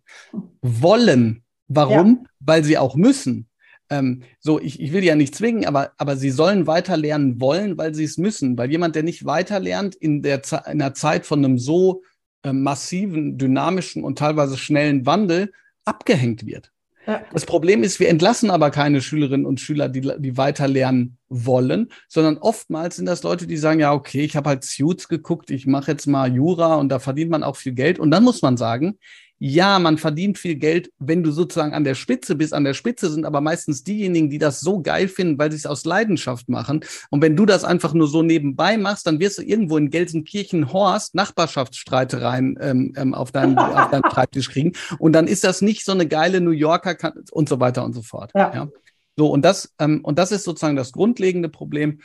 [0.61, 1.43] Wollen.
[1.67, 2.21] Warum?
[2.23, 2.29] Ja.
[2.39, 3.50] Weil sie auch müssen
[3.91, 7.39] ähm, so, ich, ich will die ja nicht zwingen, aber, aber sie sollen weiter lernen
[7.39, 8.57] wollen, weil sie es müssen.
[8.57, 12.01] Weil jemand, der nicht weiter lernt in der in der Zeit von einem so
[12.43, 15.51] äh, massiven, dynamischen und teilweise schnellen Wandel
[15.85, 16.71] abgehängt wird.
[17.07, 17.21] Ja.
[17.33, 21.91] Das Problem ist, wir entlassen aber keine Schülerinnen und Schüler, die, die weiter lernen wollen,
[22.07, 25.65] sondern oftmals sind das Leute, die sagen, ja, okay, ich habe halt Suits geguckt, ich
[25.65, 27.97] mache jetzt mal Jura und da verdient man auch viel Geld.
[27.97, 28.99] Und dann muss man sagen,
[29.43, 32.53] ja, man verdient viel Geld, wenn du sozusagen an der Spitze bist.
[32.53, 35.65] An der Spitze sind aber meistens diejenigen, die das so geil finden, weil sie es
[35.65, 36.85] aus Leidenschaft machen.
[37.09, 41.15] Und wenn du das einfach nur so nebenbei machst, dann wirst du irgendwo in Gelsenkirchen-Horst
[41.15, 44.73] Nachbarschaftsstreitereien ähm, ähm, auf, deinem, auf deinem Schreibtisch kriegen.
[44.99, 46.95] Und dann ist das nicht so eine geile New Yorker
[47.31, 48.29] und so weiter und so fort.
[48.35, 48.53] Ja.
[48.53, 48.69] ja.
[49.17, 52.01] So, und das, ähm, und das ist sozusagen das grundlegende Problem.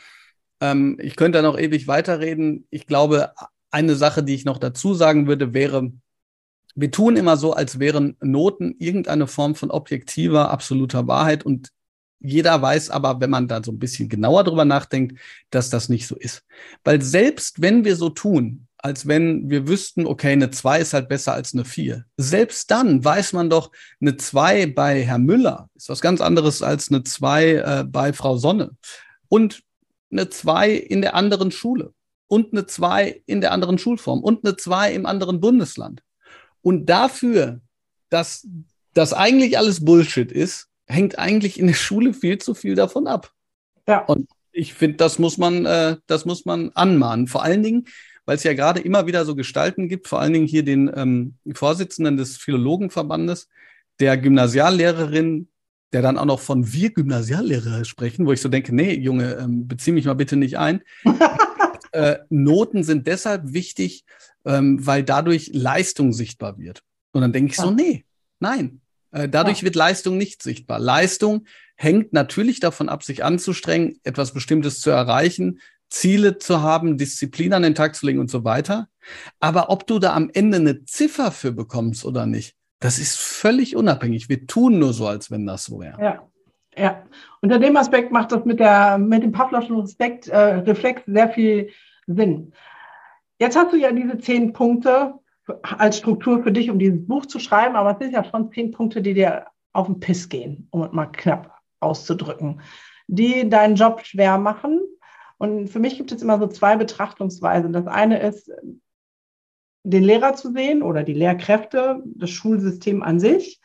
[0.59, 2.65] Ähm, ich könnte da noch ewig weiterreden.
[2.71, 3.33] Ich glaube,
[3.69, 5.91] eine Sache, die ich noch dazu sagen würde, wäre,
[6.77, 11.71] wir tun immer so, als wären Noten irgendeine Form von objektiver, absoluter Wahrheit und
[12.19, 16.07] jeder weiß aber, wenn man da so ein bisschen genauer drüber nachdenkt, dass das nicht
[16.07, 16.43] so ist.
[16.83, 21.09] Weil selbst wenn wir so tun, als wenn wir wüssten, okay, eine 2 ist halt
[21.09, 22.05] besser als eine 4.
[22.17, 26.89] Selbst dann weiß man doch, eine 2 bei Herr Müller ist was ganz anderes als
[26.89, 28.77] eine 2 äh, bei Frau Sonne.
[29.29, 29.63] Und
[30.11, 31.93] eine 2 in der anderen Schule
[32.27, 36.01] und eine 2 in der anderen Schulform und eine 2 im anderen Bundesland.
[36.67, 37.61] Und dafür,
[38.09, 38.45] dass
[38.93, 43.31] das eigentlich alles Bullshit ist, hängt eigentlich in der Schule viel zu viel davon ab.
[43.87, 43.99] Ja.
[43.99, 47.27] Und ich finde, das muss man, äh, das muss man anmahnen.
[47.27, 47.85] Vor allen Dingen,
[48.25, 51.35] weil es ja gerade immer wieder so Gestalten gibt, vor allen Dingen hier den ähm,
[51.53, 53.47] Vorsitzenden des Philologenverbandes,
[54.01, 55.47] der Gymnasiallehrerin,
[55.93, 59.69] der dann auch noch von wir Gymnasiallehrer sprechen, wo ich so denke, nee, Junge, ähm,
[59.69, 60.81] bezieh mich mal bitte nicht ein.
[61.93, 64.03] äh, Noten sind deshalb wichtig,
[64.47, 66.81] ähm, weil dadurch Leistung sichtbar wird.
[67.11, 68.05] Und dann denke ich so, nee,
[68.39, 68.81] nein,
[69.11, 69.63] äh, dadurch ja.
[69.65, 70.79] wird Leistung nicht sichtbar.
[70.79, 77.53] Leistung hängt natürlich davon ab, sich anzustrengen, etwas Bestimmtes zu erreichen, Ziele zu haben, Disziplin
[77.53, 78.87] an den Tag zu legen und so weiter.
[79.39, 83.75] Aber ob du da am Ende eine Ziffer für bekommst oder nicht, das ist völlig
[83.75, 84.29] unabhängig.
[84.29, 86.01] Wir tun nur so, als wenn das so wäre.
[86.01, 86.27] Ja.
[86.79, 87.01] Ja,
[87.41, 91.71] unter dem Aspekt macht das mit, der, mit dem Pavlovschen Respekt, äh, Reflex sehr viel
[92.05, 92.53] Sinn.
[93.39, 95.15] Jetzt hast du ja diese zehn Punkte
[95.61, 98.71] als Struktur für dich, um dieses Buch zu schreiben, aber es sind ja schon zehn
[98.71, 102.61] Punkte, die dir auf den Piss gehen, um es mal knapp auszudrücken,
[103.07, 104.81] die deinen Job schwer machen.
[105.37, 107.71] Und für mich gibt es immer so zwei Betrachtungsweisen.
[107.71, 108.51] Das eine ist,
[109.83, 113.61] den Lehrer zu sehen oder die Lehrkräfte, das Schulsystem an sich,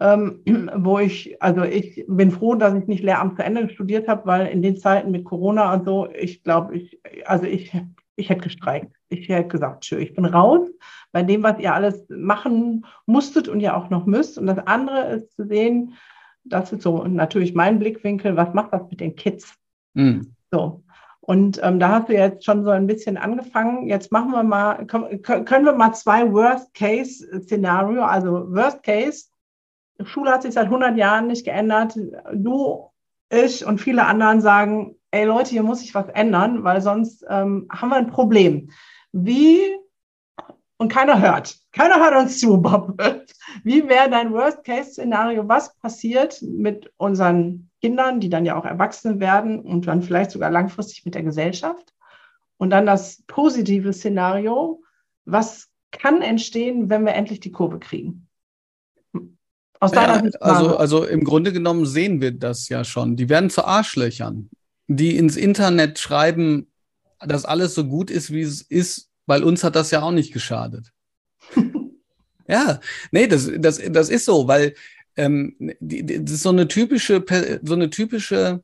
[0.00, 4.26] ähm, wo ich, also ich bin froh, dass ich nicht Lehramt zu Ende studiert habe,
[4.26, 7.72] weil in den Zeiten mit Corona und so, ich glaube, ich, also ich,
[8.16, 8.94] ich hätte gestreikt.
[9.08, 10.68] Ich hätte gesagt, tschö, ich bin raus
[11.12, 14.38] bei dem, was ihr alles machen musstet und ja auch noch müsst.
[14.38, 15.94] Und das andere ist zu sehen,
[16.44, 19.54] das ist so natürlich mein Blickwinkel, was macht das mit den Kids?
[19.94, 20.34] Mhm.
[20.50, 20.82] So.
[21.20, 23.86] Und ähm, da hast du jetzt schon so ein bisschen angefangen.
[23.86, 29.26] Jetzt machen wir mal, können wir mal zwei Worst-Case-Szenario, also Worst Case,
[30.04, 31.96] Schule hat sich seit 100 Jahren nicht geändert.
[32.34, 32.90] Du,
[33.30, 37.68] ich und viele anderen sagen, ey Leute, hier muss sich was ändern, weil sonst ähm,
[37.70, 38.70] haben wir ein Problem.
[39.12, 39.60] Wie,
[40.78, 43.00] und keiner hört, keiner hört uns zu, Bob.
[43.64, 45.48] Wie wäre dein Worst-Case-Szenario?
[45.48, 50.50] Was passiert mit unseren Kindern, die dann ja auch Erwachsene werden und dann vielleicht sogar
[50.50, 51.92] langfristig mit der Gesellschaft.
[52.56, 54.82] Und dann das positive Szenario,
[55.24, 58.28] was kann entstehen, wenn wir endlich die Kurve kriegen?
[59.80, 63.16] Aus deiner ja, also, also im Grunde genommen sehen wir das ja schon.
[63.16, 64.48] Die werden zu Arschlöchern,
[64.96, 66.68] die ins Internet schreiben,
[67.20, 70.32] dass alles so gut ist, wie es ist, weil uns hat das ja auch nicht
[70.32, 70.92] geschadet.
[72.48, 74.74] ja, nee, das, das, das ist so, weil
[75.16, 77.24] ähm, die, die, das ist so eine typische,
[77.62, 78.62] so eine typische,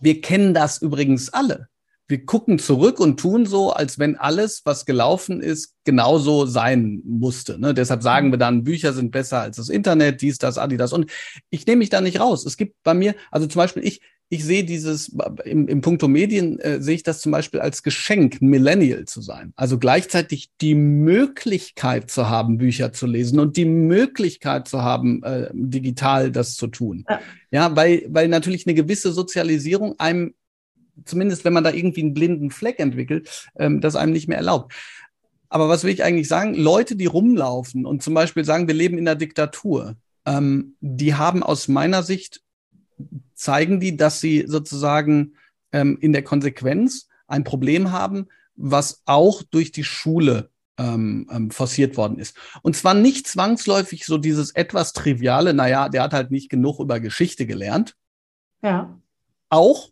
[0.00, 1.68] wir kennen das übrigens alle.
[2.08, 7.56] Wir gucken zurück und tun so, als wenn alles, was gelaufen ist, genauso sein musste.
[7.56, 7.72] Ne?
[7.72, 10.92] Deshalb sagen wir dann, Bücher sind besser als das Internet, dies, das, Adidas.
[10.92, 11.08] Und
[11.50, 12.44] ich nehme mich da nicht raus.
[12.44, 14.00] Es gibt bei mir, also zum Beispiel, ich,
[14.32, 15.12] ich sehe dieses,
[15.44, 19.52] im, im Punkto Medien äh, sehe ich das zum Beispiel als Geschenk, Millennial zu sein.
[19.56, 25.50] Also gleichzeitig die Möglichkeit zu haben, Bücher zu lesen und die Möglichkeit zu haben, äh,
[25.52, 27.04] digital das zu tun.
[27.08, 30.34] Ja, ja weil, weil natürlich eine gewisse Sozialisierung einem,
[31.04, 34.72] zumindest wenn man da irgendwie einen blinden Fleck entwickelt, ähm, das einem nicht mehr erlaubt.
[35.48, 36.54] Aber was will ich eigentlich sagen?
[36.54, 41.42] Leute, die rumlaufen und zum Beispiel sagen, wir leben in einer Diktatur, ähm, die haben
[41.42, 42.42] aus meiner Sicht
[43.40, 45.34] zeigen die, dass sie sozusagen
[45.72, 51.96] ähm, in der Konsequenz ein Problem haben, was auch durch die Schule ähm, ähm, forciert
[51.96, 52.36] worden ist.
[52.62, 57.00] Und zwar nicht zwangsläufig so dieses etwas Triviale, naja, der hat halt nicht genug über
[57.00, 57.96] Geschichte gelernt.
[58.62, 58.98] Ja.
[59.48, 59.90] Auch.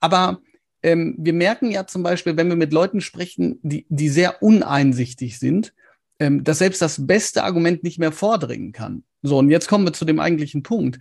[0.00, 0.40] Aber
[0.82, 5.38] ähm, wir merken ja zum Beispiel, wenn wir mit Leuten sprechen, die, die sehr uneinsichtig
[5.38, 5.72] sind,
[6.18, 9.04] ähm, dass selbst das beste Argument nicht mehr vordringen kann.
[9.22, 10.98] So, und jetzt kommen wir zu dem eigentlichen Punkt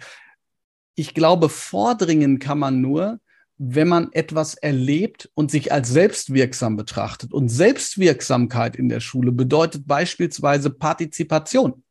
[0.96, 3.20] ich glaube, vordringen kann man nur,
[3.58, 7.34] wenn man etwas erlebt und sich als selbstwirksam betrachtet.
[7.34, 11.84] Und Selbstwirksamkeit in der Schule bedeutet beispielsweise Partizipation,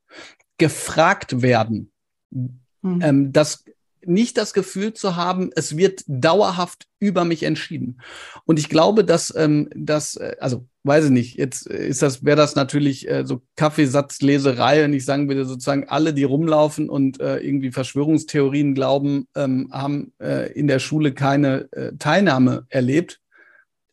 [0.58, 1.92] gefragt werden,
[2.30, 3.00] mhm.
[3.00, 3.64] ähm, das
[4.04, 8.00] nicht das Gefühl zu haben, es wird dauerhaft über mich entschieden.
[8.44, 12.36] Und ich glaube, dass ähm, das, äh, also weiß ich nicht, jetzt ist das, wäre
[12.36, 17.38] das natürlich äh, so Kaffeesatzleserei, wenn ich sagen würde, sozusagen alle, die rumlaufen und äh,
[17.38, 23.20] irgendwie Verschwörungstheorien glauben, ähm, haben äh, in der Schule keine äh, Teilnahme erlebt.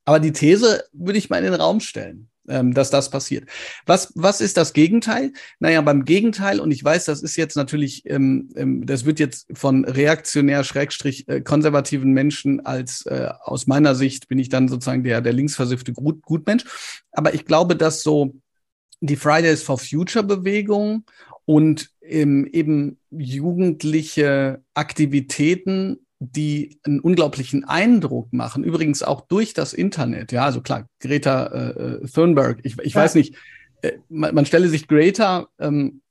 [0.06, 3.48] Aber die These würde ich mal in den Raum stellen ähm, dass das passiert.
[3.86, 5.32] Was, was ist das Gegenteil?
[5.60, 9.48] Naja, beim Gegenteil, und ich weiß, das ist jetzt natürlich, ähm, ähm, das wird jetzt
[9.54, 15.04] von reaktionär Schrägstrich äh, konservativen Menschen als äh, aus meiner Sicht bin ich dann sozusagen
[15.04, 16.66] der, der linksversiffte Gut, Gutmensch.
[17.12, 18.36] Aber ich glaube, dass so
[19.02, 21.06] die Fridays for Future Bewegung
[21.46, 30.34] und ähm, eben jugendliche Aktivitäten die einen unglaublichen Eindruck machen, übrigens auch durch das Internet.
[30.34, 33.02] Ja, also klar, Greta äh, äh Thunberg, ich, ich ja.
[33.02, 33.36] weiß nicht,
[33.82, 36.02] äh, man, man, stelle sich Greta ähm,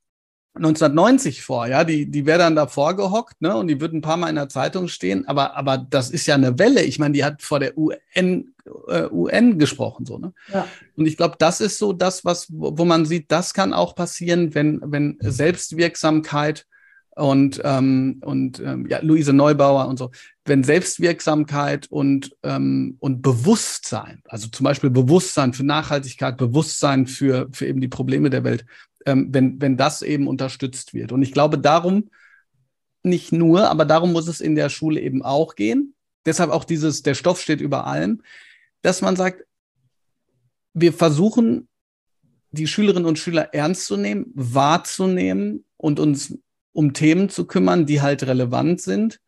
[0.55, 4.17] 1990 vor, ja, die, die wäre dann davor gehockt, ne, und die würde ein paar
[4.17, 6.83] Mal in der Zeitung stehen, aber, aber das ist ja eine Welle.
[6.83, 8.55] Ich meine, die hat vor der UN,
[8.89, 10.33] äh, UN gesprochen, so, ne?
[10.53, 10.67] Ja.
[10.97, 14.55] Und ich glaube, das ist so das, was, wo man sieht, das kann auch passieren,
[14.55, 16.67] wenn, wenn Selbstwirksamkeit
[17.19, 20.13] und, ähm, und ähm, ja, Luise Neubauer und so,
[20.45, 27.67] wenn Selbstwirksamkeit und, ähm, und Bewusstsein, also zum Beispiel Bewusstsein für Nachhaltigkeit, Bewusstsein für, für
[27.67, 28.65] eben die Probleme der Welt,
[29.05, 31.11] ähm, wenn, wenn das eben unterstützt wird.
[31.11, 32.09] Und ich glaube, darum
[33.03, 35.95] nicht nur, aber darum muss es in der Schule eben auch gehen.
[36.25, 38.23] Deshalb auch dieses, der Stoff steht über allem,
[38.83, 39.45] dass man sagt,
[40.73, 41.67] wir versuchen,
[42.53, 46.39] die Schülerinnen und Schüler ernst zu nehmen, wahrzunehmen und uns
[46.79, 49.19] um Themen zu kümmern, die halt relevant sind.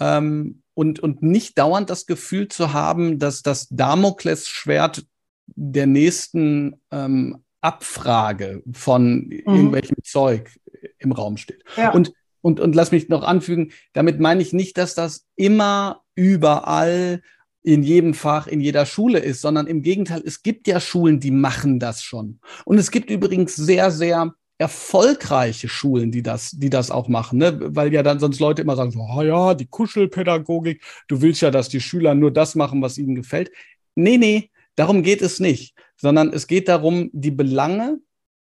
[0.00, 5.06] Ähm, und, und nicht dauernd das Gefühl zu haben, dass das Damoklesschwert
[5.46, 9.42] der nächsten ähm, Abfrage von mhm.
[9.46, 10.50] irgendwelchem Zeug
[10.98, 11.64] im Raum steht.
[11.74, 11.90] Ja.
[11.92, 17.22] Und, und, und lass mich noch anfügen, damit meine ich nicht, dass das immer überall
[17.62, 21.30] in jedem Fach, in jeder Schule ist, sondern im Gegenteil, es gibt ja Schulen, die
[21.30, 22.40] machen das schon.
[22.66, 27.58] Und es gibt übrigens sehr, sehr erfolgreiche Schulen, die das, die das auch machen, ne?
[27.74, 31.50] weil ja dann sonst Leute immer sagen, so, oh ja, die Kuschelpädagogik, du willst ja,
[31.50, 33.50] dass die Schüler nur das machen, was ihnen gefällt.
[33.94, 38.00] Nee, nee, darum geht es nicht sondern es geht darum, die Belange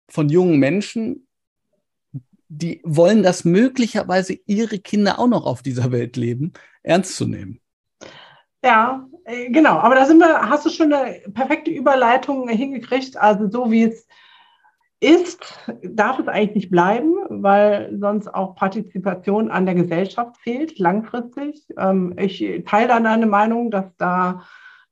[0.07, 1.27] von jungen Menschen,
[2.47, 6.53] die wollen, dass möglicherweise ihre Kinder auch noch auf dieser Welt leben,
[6.83, 7.59] ernst zu nehmen.
[8.63, 9.77] Ja, äh, genau.
[9.77, 13.17] Aber da sind wir, hast du schon eine perfekte Überleitung hingekriegt.
[13.17, 14.05] Also so wie es
[14.99, 21.63] ist, darf es eigentlich nicht bleiben, weil sonst auch Partizipation an der Gesellschaft fehlt, langfristig.
[21.77, 24.43] Ähm, ich teile dann deine Meinung, dass da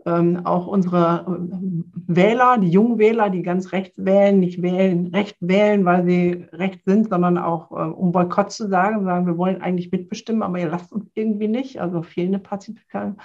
[0.05, 5.36] ähm, auch unsere äh, Wähler, die jungen Wähler, die ganz rechts wählen, nicht wählen, recht
[5.41, 9.62] wählen, weil sie rechts sind, sondern auch äh, um Boykott zu sagen, sagen, wir wollen
[9.62, 13.18] eigentlich mitbestimmen, aber ihr lasst uns irgendwie nicht, also fehlende Pazifikationen.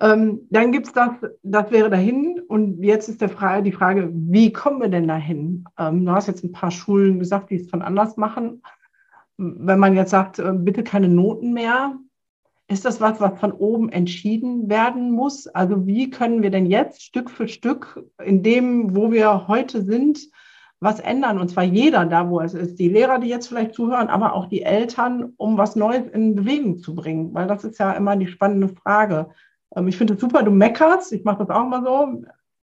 [0.00, 2.40] Ähm, dann gibt es das, das wäre dahin.
[2.48, 5.64] Und jetzt ist Frage, die Frage, wie kommen wir denn dahin?
[5.78, 8.62] Ähm, du hast jetzt ein paar Schulen gesagt, die es von anders machen.
[9.36, 11.96] Wenn man jetzt sagt, äh, bitte keine Noten mehr,
[12.66, 15.46] ist das was, was von oben entschieden werden muss?
[15.48, 20.18] Also wie können wir denn jetzt Stück für Stück in dem, wo wir heute sind,
[20.80, 21.38] was ändern?
[21.38, 22.78] Und zwar jeder da, wo es ist.
[22.78, 26.78] Die Lehrer, die jetzt vielleicht zuhören, aber auch die Eltern, um was Neues in Bewegung
[26.78, 27.34] zu bringen.
[27.34, 29.28] Weil das ist ja immer die spannende Frage.
[29.76, 31.12] Ähm, ich finde es super, du meckerst.
[31.12, 32.24] Ich mache das auch mal so.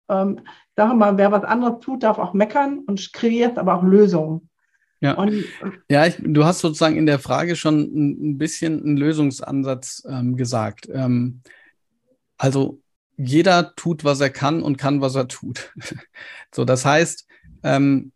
[0.09, 0.39] Ähm,
[0.75, 4.49] sage mal, wer was anderes tut, darf auch meckern und kreierst aber auch Lösungen.
[4.99, 5.43] Ja, und,
[5.89, 10.37] ja ich, du hast sozusagen in der Frage schon ein, ein bisschen einen Lösungsansatz ähm,
[10.37, 10.89] gesagt.
[10.93, 11.41] Ähm,
[12.37, 12.79] also
[13.17, 15.73] jeder tut, was er kann und kann, was er tut.
[16.53, 17.27] so, das heißt,
[17.63, 18.11] ähm,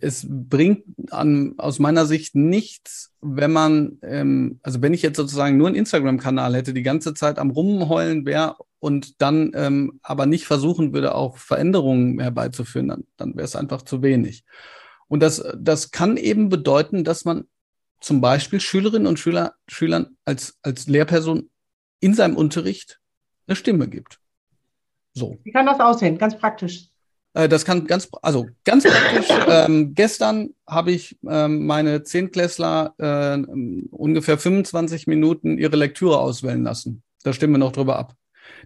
[0.00, 5.56] es bringt an, aus meiner Sicht nichts, wenn man, ähm, also wenn ich jetzt sozusagen
[5.56, 10.46] nur einen Instagram-Kanal hätte, die ganze Zeit am Rumheulen wäre und dann ähm, aber nicht
[10.46, 14.44] versuchen würde, auch Veränderungen herbeizuführen, dann, dann wäre es einfach zu wenig.
[15.06, 17.44] Und das, das kann eben bedeuten, dass man
[18.00, 21.50] zum Beispiel Schülerinnen und Schüler, Schülern als, als Lehrperson
[22.00, 23.00] in seinem Unterricht
[23.46, 24.18] eine Stimme gibt.
[25.14, 25.38] So.
[25.44, 26.18] Wie kann das aussehen?
[26.18, 26.91] Ganz praktisch.
[27.34, 29.28] Äh, das kann ganz, also ganz praktisch.
[29.48, 33.38] ähm, gestern habe ich ähm, meine Zehntklässler äh,
[33.90, 37.02] ungefähr 25 Minuten ihre Lektüre auswählen lassen.
[37.22, 38.14] Da stimmen wir noch drüber ab.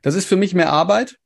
[0.03, 1.19] Das ist für mich mehr Arbeit,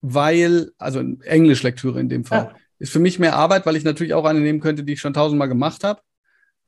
[0.00, 2.50] weil, also Englischlektüre in dem Fall.
[2.52, 2.56] Ja.
[2.78, 5.14] Ist für mich mehr Arbeit, weil ich natürlich auch eine nehmen könnte, die ich schon
[5.14, 6.00] tausendmal gemacht habe.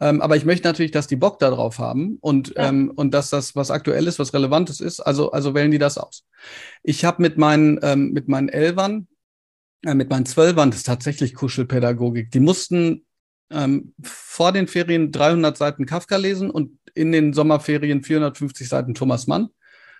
[0.01, 2.69] Ähm, aber ich möchte natürlich, dass die Bock darauf haben und, ja.
[2.69, 5.01] ähm, und dass das was Aktuelles, was Relevantes ist.
[5.01, 6.25] Also, also wählen die das aus.
[6.83, 9.07] Ich habe mit meinen, ähm, mit meinen Elfern,
[9.85, 12.31] äh, mit meinen Zwölfern, das ist tatsächlich Kuschelpädagogik.
[12.31, 13.05] Die mussten
[13.51, 19.27] ähm, vor den Ferien 300 Seiten Kafka lesen und in den Sommerferien 450 Seiten Thomas
[19.27, 19.49] Mann.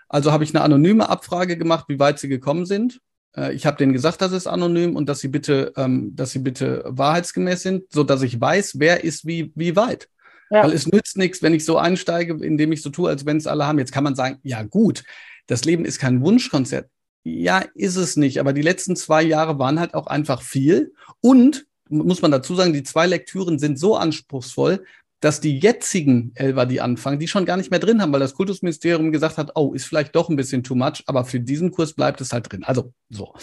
[0.09, 3.01] Also habe ich eine anonyme Abfrage gemacht, wie weit sie gekommen sind.
[3.37, 6.41] Äh, ich habe denen gesagt, dass es anonym und dass sie bitte, ähm, dass sie
[6.41, 10.09] bitte wahrheitsgemäß sind, so dass ich weiß, wer ist wie, wie weit.
[10.51, 10.65] Ja.
[10.65, 13.47] Weil es nützt nichts, wenn ich so einsteige, indem ich so tue, als wenn es
[13.47, 13.79] alle haben.
[13.79, 15.05] Jetzt kann man sagen, ja gut,
[15.47, 16.91] das Leben ist kein Wunschkonzert.
[17.23, 18.39] Ja, ist es nicht.
[18.39, 20.95] Aber die letzten zwei Jahre waren halt auch einfach viel.
[21.21, 24.85] Und muss man dazu sagen, die zwei Lektüren sind so anspruchsvoll,
[25.21, 28.35] dass die jetzigen Elver, die anfangen, die schon gar nicht mehr drin haben, weil das
[28.35, 31.93] Kultusministerium gesagt hat, oh, ist vielleicht doch ein bisschen too much, aber für diesen Kurs
[31.93, 32.65] bleibt es halt drin.
[32.65, 33.35] Also so.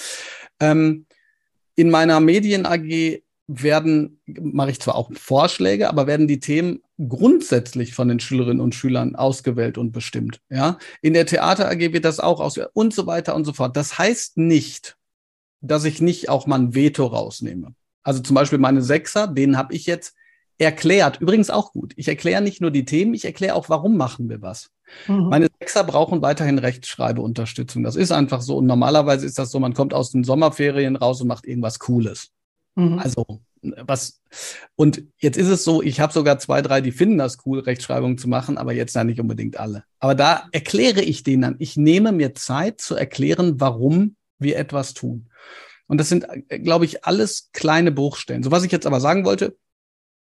[0.60, 1.06] Ähm,
[1.76, 7.94] in meiner Medien AG werden, mache ich zwar auch Vorschläge, aber werden die Themen grundsätzlich
[7.94, 10.42] von den Schülerinnen und Schülern ausgewählt und bestimmt.
[10.50, 13.78] Ja, in der Theater AG wird das auch ausgewählt und so weiter und so fort.
[13.78, 14.98] Das heißt nicht,
[15.62, 17.74] dass ich nicht auch mal ein Veto rausnehme.
[18.04, 20.16] Also zum Beispiel meine Sechser, denen habe ich jetzt
[20.58, 21.22] erklärt.
[21.22, 21.94] Übrigens auch gut.
[21.98, 24.72] Ich erkläre nicht nur die Themen, ich erkläre auch, warum machen wir was.
[25.08, 25.30] Mhm.
[25.30, 27.84] Meine Sechser brauchen weiterhin Rechtschreibeunterstützung.
[27.84, 28.58] Das ist einfach so.
[28.58, 32.30] Und normalerweise ist das so, man kommt aus den Sommerferien raus und macht irgendwas Cooles.
[32.76, 33.00] Mhm.
[33.00, 34.22] Also was
[34.76, 38.18] und jetzt ist es so, ich habe sogar zwei, drei, die finden das cool, Rechtschreibung
[38.18, 39.84] zu machen, aber jetzt ja nicht unbedingt alle.
[40.00, 44.94] Aber da erkläre ich denen dann, ich nehme mir Zeit zu erklären, warum wir etwas
[44.94, 45.30] tun.
[45.88, 48.44] Und das sind, glaube ich, alles kleine Bruchstellen.
[48.44, 49.58] So was ich jetzt aber sagen wollte,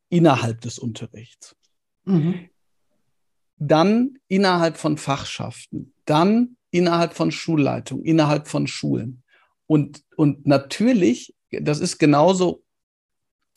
[0.09, 1.57] innerhalb des Unterrichts.
[2.05, 2.49] Mhm.
[3.57, 9.22] Dann innerhalb von Fachschaften, dann innerhalb von Schulleitungen, innerhalb von Schulen.
[9.66, 12.64] Und, und natürlich, das ist genauso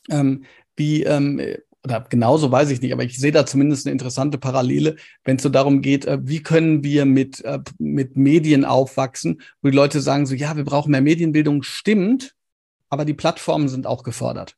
[0.10, 0.46] ähm,
[0.76, 1.40] wie, ähm,
[1.86, 5.44] oder genauso weiß ich nicht, aber ich sehe da zumindest eine interessante Parallele, wenn es
[5.44, 10.02] so darum geht, äh, wie können wir mit, äh, mit Medien aufwachsen, wo die Leute
[10.02, 12.36] sagen so, ja, wir brauchen mehr Medienbildung, stimmt,
[12.90, 14.56] aber die Plattformen sind auch gefordert.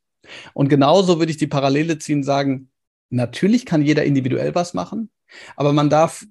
[0.54, 2.70] Und genauso würde ich die Parallele ziehen, sagen,
[3.10, 5.10] natürlich kann jeder individuell was machen,
[5.54, 6.24] aber man darf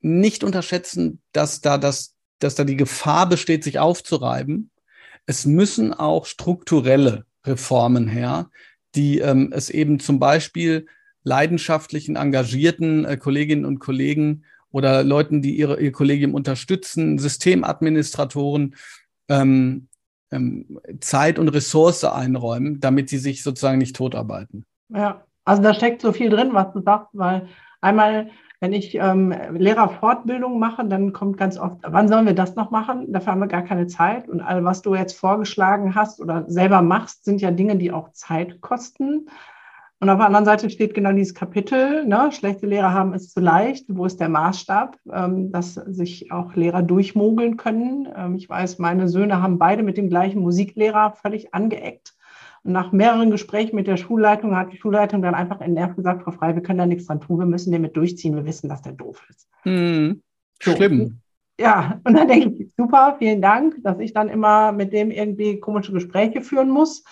[0.00, 4.70] nicht unterschätzen, dass da das, dass da die Gefahr besteht, sich aufzureiben.
[5.26, 8.50] Es müssen auch strukturelle Reformen her,
[8.94, 10.86] die ähm, es eben zum Beispiel
[11.24, 18.76] leidenschaftlichen, engagierten äh, Kolleginnen und Kollegen oder Leuten, die ihre, ihr Kollegium unterstützen, Systemadministratoren,
[19.28, 19.88] ähm,
[20.30, 24.66] ähm, Zeit und Ressource einräumen, damit sie sich sozusagen nicht totarbeiten.
[24.90, 27.48] Ja, also da steckt so viel drin, was du sagst, weil
[27.80, 28.30] einmal
[28.60, 33.12] wenn ich ähm, Lehrerfortbildung mache, dann kommt ganz oft, wann sollen wir das noch machen?
[33.12, 34.28] Dafür haben wir gar keine Zeit.
[34.28, 38.12] Und all was du jetzt vorgeschlagen hast oder selber machst, sind ja Dinge, die auch
[38.12, 39.28] Zeit kosten.
[40.00, 42.30] Und auf der anderen Seite steht genau dieses Kapitel, ne?
[42.30, 43.86] schlechte Lehrer haben es zu leicht.
[43.88, 48.08] Wo ist der Maßstab, ähm, dass sich auch Lehrer durchmogeln können?
[48.16, 52.14] Ähm, ich weiß, meine Söhne haben beide mit dem gleichen Musiklehrer völlig angeeckt.
[52.64, 56.22] Und nach mehreren Gesprächen mit der Schulleitung hat die Schulleitung dann einfach in Nerv gesagt,
[56.22, 58.68] Frau Frei, wir können da nichts dran tun, wir müssen den mit durchziehen, wir wissen,
[58.68, 59.48] dass der doof ist.
[59.62, 60.22] Hm,
[60.62, 60.74] so.
[60.74, 61.20] Schlimm.
[61.60, 65.58] Ja, und dann denke ich, super, vielen Dank, dass ich dann immer mit dem irgendwie
[65.58, 67.04] komische Gespräche führen muss.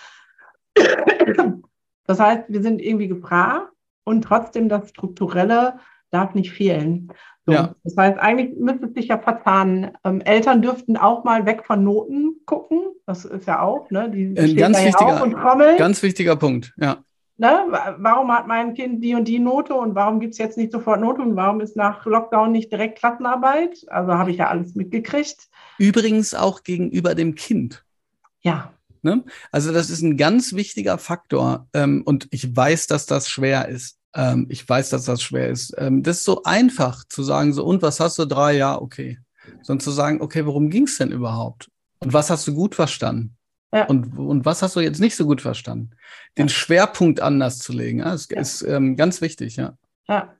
[2.05, 3.69] Das heißt, wir sind irgendwie gefragt
[4.05, 5.79] und trotzdem das Strukturelle
[6.11, 7.11] darf nicht fehlen.
[7.45, 7.75] So, ja.
[7.83, 9.91] Das heißt, eigentlich müsste es sich ja verzahnen.
[10.03, 12.79] Ähm, Eltern dürften auch mal weg von Noten gucken.
[13.05, 14.11] Das ist ja auch, ne?
[14.11, 15.77] Die Ein ganz wichtiger, und trommeln.
[15.77, 16.97] ganz wichtiger Punkt, ja.
[17.39, 17.65] Ne?
[17.99, 20.99] Warum hat mein Kind die und die Note und warum gibt es jetzt nicht sofort
[20.99, 23.85] Note und warum ist nach Lockdown nicht direkt Klassenarbeit?
[23.87, 25.47] Also habe ich ja alles mitgekriegt.
[25.77, 27.85] Übrigens auch gegenüber dem Kind.
[28.41, 28.73] Ja.
[29.03, 29.23] Ne?
[29.51, 33.99] Also das ist ein ganz wichtiger Faktor ähm, und ich weiß, dass das schwer ist.
[34.17, 35.75] Ähm, ich weiß, dass das schwer ist.
[35.77, 38.25] Ähm, das ist so einfach zu sagen, so, und was hast du?
[38.25, 39.19] Drei, ja, okay.
[39.61, 41.69] Sondern zu sagen, okay, worum ging es denn überhaupt?
[41.99, 43.35] Und was hast du gut verstanden?
[43.71, 43.85] Ja.
[43.85, 45.91] Und, und was hast du jetzt nicht so gut verstanden?
[46.37, 46.53] Den ja.
[46.53, 49.73] Schwerpunkt anders zu legen, ja, ist, ist ähm, ganz wichtig, ja.
[50.07, 50.33] Ja.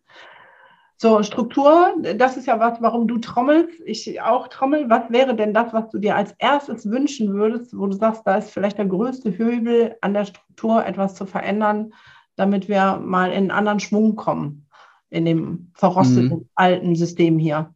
[1.00, 4.90] So, Struktur, das ist ja was, warum du trommelst, ich auch trommel.
[4.90, 8.38] Was wäre denn das, was du dir als erstes wünschen würdest, wo du sagst, da
[8.38, 11.94] ist vielleicht der größte Höbel an der Struktur, etwas zu verändern,
[12.38, 14.68] damit wir mal in einen anderen Schwung kommen
[15.10, 16.50] in dem verrosteten mhm.
[16.56, 17.74] alten System hier.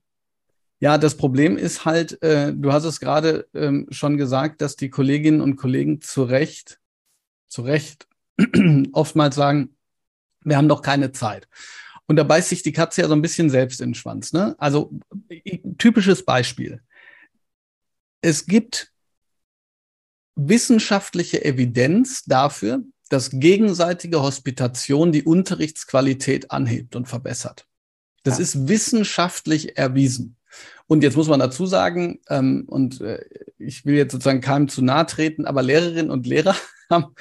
[0.79, 4.89] Ja, das Problem ist halt, äh, du hast es gerade ähm, schon gesagt, dass die
[4.89, 6.79] Kolleginnen und Kollegen zu Recht,
[7.47, 8.07] zu Recht
[8.91, 9.75] oftmals sagen,
[10.43, 11.47] wir haben doch keine Zeit.
[12.07, 14.33] Und da beißt sich die Katze ja so ein bisschen selbst in den Schwanz.
[14.33, 14.55] Ne?
[14.57, 14.91] Also
[15.77, 16.81] typisches Beispiel.
[18.21, 18.91] Es gibt
[20.35, 27.67] wissenschaftliche Evidenz dafür, dass gegenseitige Hospitation die Unterrichtsqualität anhebt und verbessert.
[28.23, 28.43] Das ja.
[28.43, 30.37] ist wissenschaftlich erwiesen.
[30.87, 33.23] Und jetzt muss man dazu sagen, ähm, und äh,
[33.57, 36.55] ich will jetzt sozusagen keinem zu nahe treten, aber Lehrerinnen und Lehrer
[36.89, 37.15] haben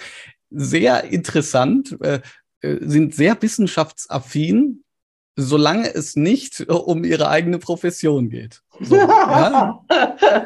[0.51, 2.21] sehr interessant, äh,
[2.61, 4.85] äh, sind sehr wissenschaftsaffin,
[5.43, 8.63] solange es nicht um ihre eigene Profession geht.
[8.81, 9.85] So, ja?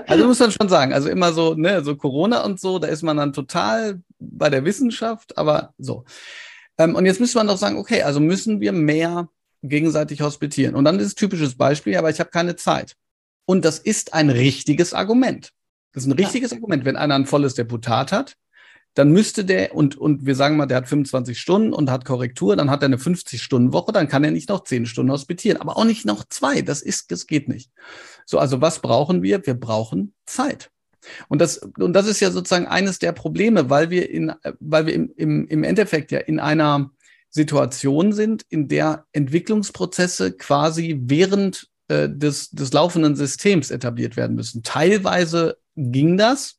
[0.06, 3.02] Also muss man schon sagen, also immer so, ne, so Corona und so, da ist
[3.02, 6.04] man dann total bei der Wissenschaft, aber so.
[6.78, 9.28] Ähm, und jetzt müsste man doch sagen, okay, also müssen wir mehr
[9.62, 10.74] gegenseitig hospitieren.
[10.74, 12.96] Und dann ist es typisches Beispiel, aber ich habe keine Zeit.
[13.46, 15.50] Und das ist ein richtiges Argument.
[15.92, 16.56] Das ist ein richtiges ja.
[16.56, 16.84] Argument.
[16.84, 18.36] Wenn einer ein volles Deputat hat,
[18.94, 22.56] dann müsste der, und, und wir sagen mal, der hat 25 Stunden und hat Korrektur,
[22.56, 25.84] dann hat er eine 50-Stunden-Woche, dann kann er nicht noch 10 Stunden hospitieren, aber auch
[25.84, 26.62] nicht noch zwei.
[26.62, 27.70] Das ist, das geht nicht.
[28.24, 29.44] So, also was brauchen wir?
[29.46, 30.70] Wir brauchen Zeit.
[31.28, 34.94] Und das, und das ist ja sozusagen eines der Probleme, weil wir in, weil wir
[34.94, 36.90] im, im, im Endeffekt ja in einer
[37.30, 44.62] Situation sind, in der Entwicklungsprozesse quasi während äh, des, des laufenden Systems etabliert werden müssen.
[44.62, 46.58] Teilweise ging das.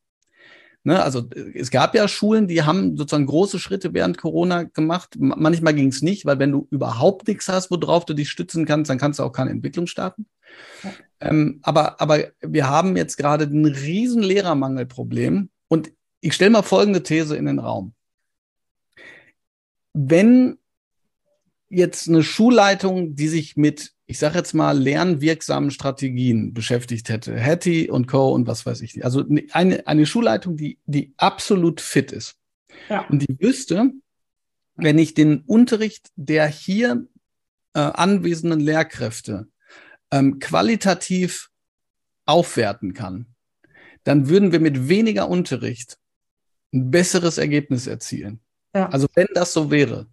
[0.86, 1.02] Ne?
[1.02, 5.16] Also es gab ja Schulen, die haben sozusagen große Schritte während Corona gemacht.
[5.18, 8.88] Manchmal ging es nicht, weil wenn du überhaupt nichts hast, worauf du dich stützen kannst,
[8.88, 10.26] dann kannst du auch keine Entwicklung starten.
[10.84, 10.92] Ja.
[11.22, 15.48] Ähm, aber, aber wir haben jetzt gerade ein riesen Lehrermangelproblem.
[15.66, 17.92] Und ich stelle mal folgende These in den Raum.
[19.92, 20.56] Wenn
[21.68, 27.90] jetzt eine Schulleitung, die sich mit, ich sage jetzt mal, lernwirksamen Strategien beschäftigt hätte, Hattie
[27.90, 28.32] und Co.
[28.32, 32.36] und was weiß ich, also eine, eine Schulleitung, die, die absolut fit ist.
[32.88, 33.06] Ja.
[33.08, 33.90] Und die wüsste,
[34.76, 37.06] wenn ich den Unterricht der hier
[37.74, 39.48] äh, anwesenden Lehrkräfte
[40.12, 41.50] ähm, qualitativ
[42.26, 43.26] aufwerten kann,
[44.04, 45.98] dann würden wir mit weniger Unterricht
[46.72, 48.40] ein besseres Ergebnis erzielen.
[48.74, 48.88] Ja.
[48.90, 50.06] Also wenn das so wäre,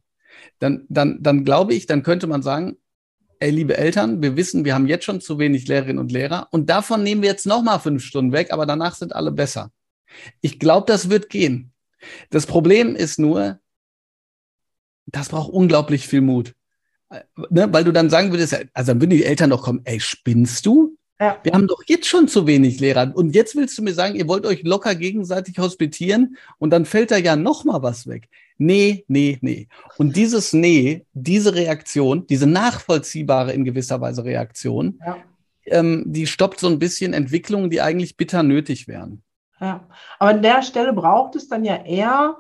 [0.60, 2.78] dann, dann, dann glaube ich, dann könnte man sagen,
[3.44, 6.70] ey, liebe Eltern, wir wissen, wir haben jetzt schon zu wenig Lehrerinnen und Lehrer und
[6.70, 9.70] davon nehmen wir jetzt nochmal fünf Stunden weg, aber danach sind alle besser.
[10.39, 11.74] Ich glaube, das wird gehen.
[12.30, 13.60] Das Problem ist nur,
[15.08, 16.54] das braucht unglaublich viel Mut.
[17.10, 17.68] Äh, ne?
[17.74, 20.98] Weil du dann sagen würdest, also dann würden die Eltern doch kommen, ey, spinnst du?
[21.20, 21.38] Ja.
[21.43, 23.11] Wir haben doch jetzt schon zu wenig Lehrer.
[23.16, 27.11] Und jetzt willst du mir sagen, ihr wollt euch locker gegenseitig hospitieren und dann fällt
[27.11, 28.30] da ja noch mal was weg.
[28.57, 29.68] Nee, nee, nee.
[29.97, 35.18] Und dieses Nee, diese Reaktion, diese nachvollziehbare in gewisser Weise Reaktion, ja.
[35.66, 39.24] ähm, die stoppt so ein bisschen Entwicklungen, die eigentlich bitter nötig wären.
[39.59, 39.88] Ja,
[40.20, 42.38] aber an der Stelle braucht es dann ja eher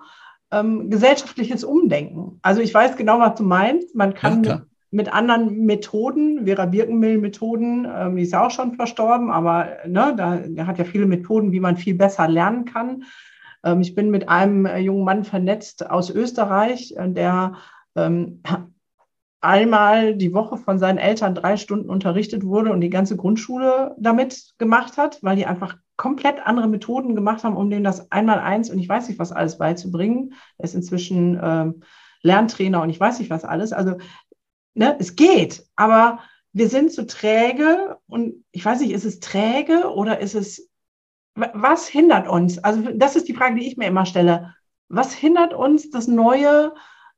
[0.51, 2.39] ähm, gesellschaftliches Umdenken.
[2.41, 3.95] Also ich weiß genau, was du meinst.
[3.95, 9.31] Man kann ja, mit anderen Methoden, Vera Birkenmill-Methoden, ähm, die ist ja auch schon verstorben,
[9.31, 13.03] aber ne, da, der hat ja viele Methoden, wie man viel besser lernen kann.
[13.63, 17.53] Ähm, ich bin mit einem äh, jungen Mann vernetzt aus Österreich, äh, der
[17.95, 18.43] ähm,
[19.41, 24.53] einmal die Woche von seinen Eltern drei Stunden unterrichtet wurde und die ganze Grundschule damit
[24.59, 28.69] gemacht hat, weil die einfach komplett andere Methoden gemacht haben, um denen das einmal eins
[28.69, 30.33] und ich weiß nicht was alles beizubringen.
[30.59, 31.81] Er ist inzwischen ähm,
[32.23, 33.73] Lerntrainer und ich weiß nicht was alles.
[33.73, 33.97] Also
[34.73, 36.19] ne, es geht, aber
[36.53, 40.69] wir sind zu träge und ich weiß nicht, ist es träge oder ist es,
[41.35, 42.59] was hindert uns?
[42.59, 44.53] Also das ist die Frage, die ich mir immer stelle.
[44.87, 46.73] Was hindert uns, das Neue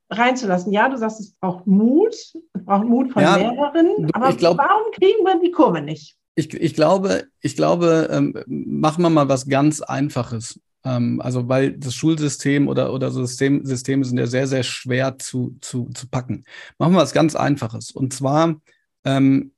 [0.09, 0.71] reinzulassen?
[0.71, 4.91] Ja, du sagst, es braucht Mut, es braucht Mut von ja, Lehrerinnen, aber glaub, warum
[4.93, 6.15] kriegen wir die Kurve nicht?
[6.35, 10.59] Ich, ich glaube, ich glaube, ähm, machen wir mal was ganz Einfaches.
[10.85, 15.57] Ähm, also weil das Schulsystem oder, oder System, Systeme sind ja sehr, sehr schwer zu,
[15.59, 16.45] zu, zu packen.
[16.77, 17.91] Machen wir was ganz Einfaches.
[17.91, 18.61] Und zwar
[19.03, 19.51] ähm,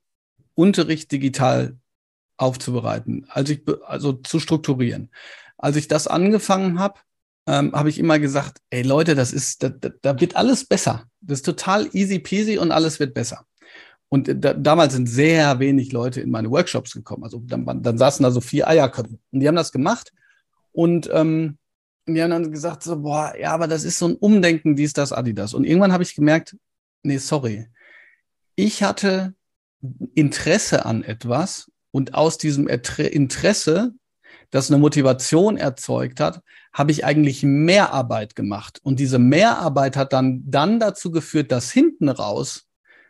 [0.56, 1.78] Unterricht digital
[2.38, 5.10] aufzubereiten, also, ich, also zu strukturieren.
[5.58, 7.00] Als ich das angefangen habe,
[7.48, 11.06] ähm, habe ich immer gesagt, ey Leute, das ist, da, da wird alles besser.
[11.22, 13.46] Das ist total easy peasy und alles wird besser.
[14.10, 17.24] Und da, damals sind sehr wenig Leute in meine Workshops gekommen.
[17.24, 19.18] Also dann, dann saßen da so vier Eierköpfe.
[19.32, 20.14] Und die haben das gemacht
[20.78, 21.58] und ähm,
[22.06, 25.12] wir haben dann gesagt, so, boah, ja, aber das ist so ein Umdenken, dies, das,
[25.12, 25.56] Adidas.
[25.56, 26.56] Und irgendwann habe ich gemerkt,
[27.02, 27.66] nee, sorry.
[28.56, 29.34] Ich hatte
[30.14, 33.94] Interesse an etwas und aus diesem Interesse,
[34.52, 36.42] das eine Motivation erzeugt hat,
[36.74, 38.80] habe ich eigentlich Mehrarbeit gemacht.
[38.84, 42.68] Und diese Mehrarbeit hat dann, dann dazu geführt, dass hinten raus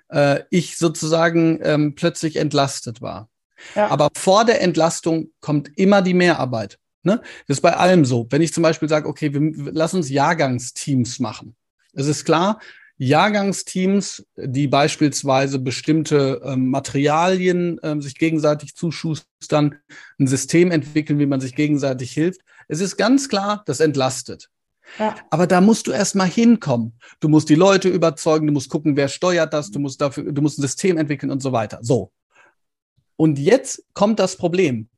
[0.07, 3.27] äh, ich sozusagen ähm, plötzlich entlastet war.
[3.75, 3.89] Ja.
[3.89, 6.79] Aber vor der Entlastung kommt immer die Mehrarbeit.
[7.03, 7.21] Ne?
[7.47, 8.27] Das ist bei allem so.
[8.29, 11.55] Wenn ich zum Beispiel sage, okay, wir, lass uns Jahrgangsteams machen.
[11.93, 12.59] Es ist klar,
[12.97, 19.75] Jahrgangsteams, die beispielsweise bestimmte ähm, Materialien ähm, sich gegenseitig zuschustern,
[20.19, 22.41] ein System entwickeln, wie man sich gegenseitig hilft.
[22.67, 24.49] Es ist ganz klar, das entlastet.
[24.99, 25.15] Ja.
[25.29, 26.97] Aber da musst du erst mal hinkommen.
[27.19, 30.41] Du musst die Leute überzeugen, du musst gucken, wer steuert das, du musst dafür, du
[30.41, 31.79] musst ein System entwickeln und so weiter.
[31.81, 32.11] So.
[33.15, 34.89] Und jetzt kommt das Problem.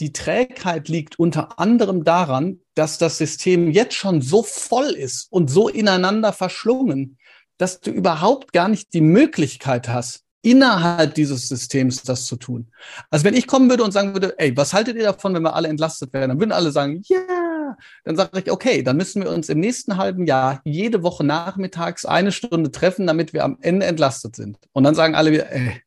[0.00, 5.50] Die Trägheit liegt unter anderem daran, dass das System jetzt schon so voll ist und
[5.50, 7.18] so ineinander verschlungen,
[7.58, 12.72] dass du überhaupt gar nicht die Möglichkeit hast, innerhalb dieses Systems das zu tun.
[13.10, 15.54] Also wenn ich kommen würde und sagen würde, ey, was haltet ihr davon, wenn wir
[15.54, 16.30] alle entlastet werden?
[16.30, 17.18] Dann würden alle sagen, ja.
[17.18, 17.76] Yeah.
[18.04, 22.04] Dann sage ich, okay, dann müssen wir uns im nächsten halben Jahr jede Woche nachmittags
[22.04, 24.58] eine Stunde treffen, damit wir am Ende entlastet sind.
[24.72, 25.80] Und dann sagen alle wieder, ey,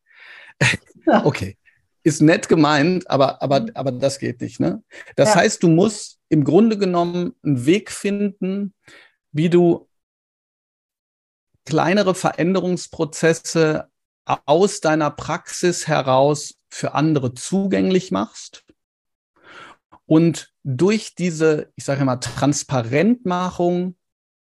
[1.24, 1.58] okay
[2.04, 3.70] ist nett gemeint, aber, aber, mhm.
[3.74, 4.60] aber das geht nicht.
[4.60, 4.82] Ne?
[5.16, 5.36] Das ja.
[5.36, 8.74] heißt, du musst im Grunde genommen einen Weg finden,
[9.32, 9.88] wie du
[11.64, 13.88] kleinere Veränderungsprozesse
[14.24, 18.64] aus deiner Praxis heraus für andere zugänglich machst
[20.06, 23.96] und durch diese, ich sage mal, Transparentmachung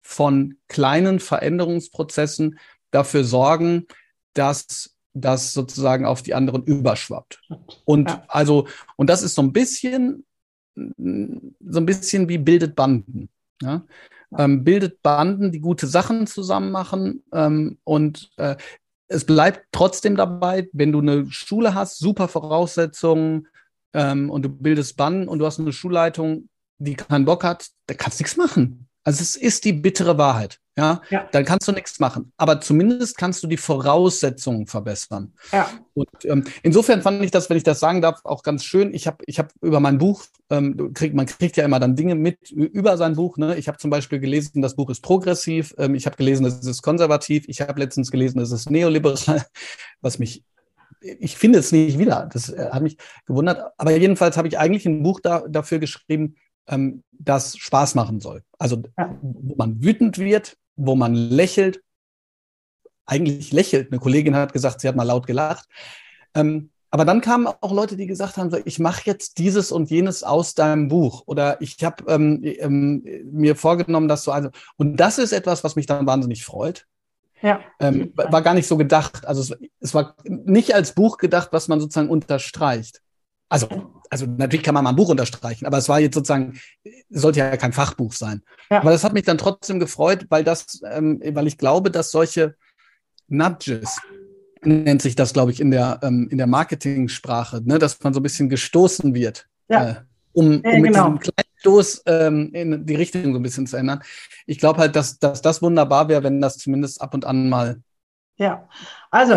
[0.02, 2.59] von kleinen Veränderungsprozessen
[2.90, 3.86] dafür sorgen,
[4.34, 7.41] dass das sozusagen auf die anderen überschwappt.
[7.85, 8.25] Und ja.
[8.29, 10.25] also, und das ist so ein bisschen,
[10.75, 13.29] so ein bisschen wie bildet Banden.
[13.62, 13.85] Ja?
[14.37, 17.23] Ähm, bildet Banden, die gute Sachen zusammen machen.
[17.33, 18.57] Ähm, und äh,
[19.09, 23.49] es bleibt trotzdem dabei, wenn du eine Schule hast, super Voraussetzungen
[23.95, 26.49] ähm, und du bildest Banden und du hast eine Schulleitung,
[26.79, 28.89] die keinen Bock hat, da kannst du nichts machen.
[29.05, 30.61] Also es ist die bittere Wahrheit.
[30.77, 31.01] Ja?
[31.09, 31.27] ja.
[31.33, 32.33] Dann kannst du nichts machen.
[32.37, 35.33] Aber zumindest kannst du die Voraussetzungen verbessern.
[35.53, 35.70] Ja.
[35.95, 38.93] Und ähm, insofern fand ich das, wenn ich das sagen darf, auch ganz schön.
[38.93, 42.14] Ich habe ich hab über mein Buch, ähm, krieg, man kriegt ja immer dann Dinge
[42.14, 43.39] mit über sein Buch.
[43.39, 43.57] Ne?
[43.57, 45.74] Ich habe zum Beispiel gelesen, das Buch ist progressiv.
[45.79, 47.45] Ähm, ich habe gelesen, es ist konservativ.
[47.49, 49.47] Ich habe letztens gelesen, es ist neoliberal,
[50.03, 50.45] was mich
[51.01, 52.29] ich finde es nicht wieder.
[52.33, 52.97] Das äh, hat mich
[53.27, 53.72] gewundert.
[53.77, 56.37] Aber jedenfalls habe ich eigentlich ein Buch da, dafür geschrieben,
[56.68, 58.43] ähm, das Spaß machen soll.
[58.59, 58.83] Also
[59.22, 61.83] wo man wütend wird, wo man lächelt,
[63.07, 63.91] eigentlich lächelt.
[63.91, 65.68] Eine Kollegin hat gesagt, sie hat mal laut gelacht.
[66.35, 70.22] Ähm, aber dann kamen auch Leute, die gesagt haben, ich mache jetzt dieses und jenes
[70.22, 75.18] aus deinem Buch oder ich habe ähm, ähm, mir vorgenommen, dass so also und das
[75.18, 76.87] ist etwas, was mich dann wahnsinnig freut.
[77.43, 77.61] Ja.
[77.81, 79.27] Ähm, war gar nicht so gedacht.
[79.27, 83.03] Also es, es, war nicht als Buch gedacht, was man sozusagen unterstreicht.
[83.49, 83.68] Also,
[84.11, 86.59] also natürlich kann man mal ein Buch unterstreichen, aber es war jetzt sozusagen,
[87.11, 88.42] sollte ja kein Fachbuch sein.
[88.70, 88.80] Ja.
[88.80, 92.57] Aber das hat mich dann trotzdem gefreut, weil das, ähm, weil ich glaube, dass solche
[93.28, 94.01] Nudges,
[94.62, 98.20] nennt sich das, glaube ich, in der, ähm, in der Marketing-Sprache, ne, dass man so
[98.20, 99.90] ein bisschen gestoßen wird, ja.
[99.90, 99.94] äh,
[100.32, 101.05] um, um ja, mit genau.
[101.11, 104.03] diesem kleinen Stoß ähm, in die Richtung so ein bisschen zu ändern.
[104.47, 107.80] Ich glaube halt, dass, dass das wunderbar wäre, wenn das zumindest ab und an mal
[108.38, 108.68] ja,
[109.11, 109.34] also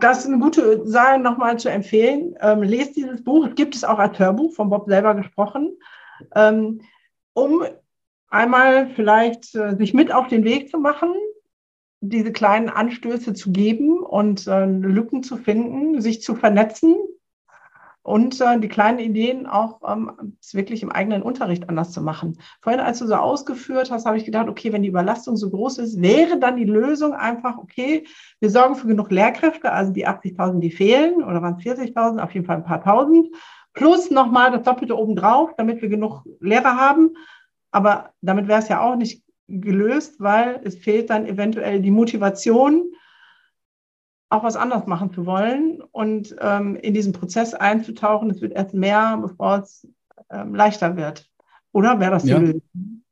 [0.00, 2.34] das ist eine gute Sache nochmal zu empfehlen.
[2.40, 5.76] Ähm, lest dieses Buch, gibt es auch als Hörbuch, von Bob selber gesprochen,
[6.34, 6.80] ähm,
[7.32, 7.64] um
[8.28, 11.12] einmal vielleicht äh, sich mit auf den Weg zu machen,
[12.00, 16.96] diese kleinen Anstöße zu geben und äh, Lücken zu finden, sich zu vernetzen,
[18.04, 22.38] und äh, die kleinen Ideen auch ähm, wirklich im eigenen Unterricht anders zu machen.
[22.60, 25.78] Vorhin, als du so ausgeführt hast, habe ich gedacht, okay, wenn die Überlastung so groß
[25.78, 28.06] ist, wäre dann die Lösung einfach, okay,
[28.40, 32.34] wir sorgen für genug Lehrkräfte, also die 80.000, die fehlen, oder waren es 40.000, auf
[32.34, 33.34] jeden Fall ein paar tausend,
[33.72, 37.16] plus nochmal das Doppelte obendrauf, damit wir genug Lehrer haben.
[37.70, 42.84] Aber damit wäre es ja auch nicht gelöst, weil es fehlt dann eventuell die Motivation,
[44.34, 48.30] auch was anderes machen zu wollen und ähm, in diesen Prozess einzutauchen.
[48.30, 49.86] Es wird erst mehr, bevor es
[50.30, 51.30] ähm, leichter wird.
[51.72, 52.38] Oder wäre das die ja.
[52.38, 52.62] Lösung?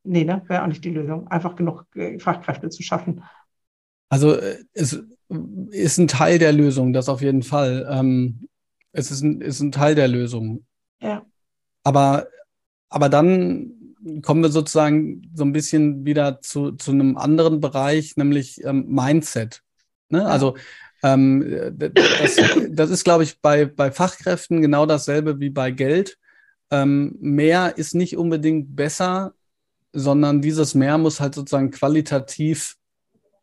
[0.05, 0.43] Nee, ne?
[0.49, 1.29] wäre auch nicht die Lösung.
[1.29, 3.23] Einfach genug äh, Fachkräfte zu schaffen.
[4.09, 5.01] Also äh, es
[5.71, 7.87] ist ein Teil der Lösung, das auf jeden Fall.
[7.89, 8.49] Ähm,
[8.93, 10.67] es ist ein, ist ein Teil der Lösung.
[11.01, 11.25] Ja.
[11.85, 12.27] Aber,
[12.89, 13.73] aber dann
[14.23, 19.63] kommen wir sozusagen so ein bisschen wieder zu, zu einem anderen Bereich, nämlich ähm, Mindset.
[20.09, 20.27] Ne?
[20.27, 20.57] Also
[21.03, 22.37] ähm, das,
[22.71, 26.19] das, ist, glaube ich, bei, bei Fachkräften genau dasselbe wie bei Geld.
[26.71, 29.35] Ähm, mehr ist nicht unbedingt besser,
[29.93, 32.77] sondern dieses Mehr muss halt sozusagen qualitativ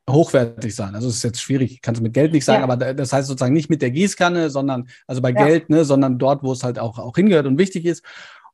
[0.10, 0.96] hochwertig sein.
[0.96, 2.64] Also es ist jetzt schwierig, kannst du mit Geld nicht sagen, ja.
[2.64, 5.46] aber das heißt sozusagen nicht mit der Gießkanne, sondern also bei ja.
[5.46, 8.04] Geld, ne, sondern dort, wo es halt auch, auch hingehört und wichtig ist.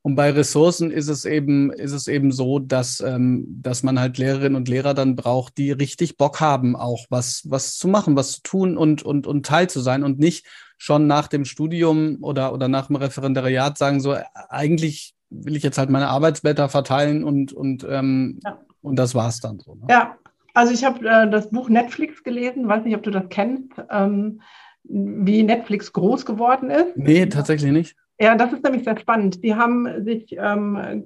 [0.06, 4.18] Und bei Ressourcen ist es eben, ist es eben so, dass, ähm, dass man halt
[4.18, 8.34] Lehrerinnen und Lehrer dann braucht, die richtig Bock haben, auch was, was zu machen, was
[8.34, 10.46] zu tun und, und, und Teil zu sein und nicht
[10.78, 14.14] schon nach dem Studium oder, oder nach dem Referendariat sagen, so,
[14.48, 18.60] eigentlich will ich jetzt halt meine Arbeitsblätter verteilen und, und, ähm, ja.
[18.82, 19.74] und das war's dann so.
[19.74, 19.88] Ne?
[19.90, 20.16] Ja,
[20.54, 24.40] also ich habe äh, das Buch Netflix gelesen, weiß nicht, ob du das kennst, ähm,
[24.84, 26.96] wie Netflix groß geworden ist.
[26.96, 27.96] Nee, tatsächlich nicht.
[28.18, 29.44] Ja, das ist nämlich sehr spannend.
[29.44, 31.04] Die haben sich ähm,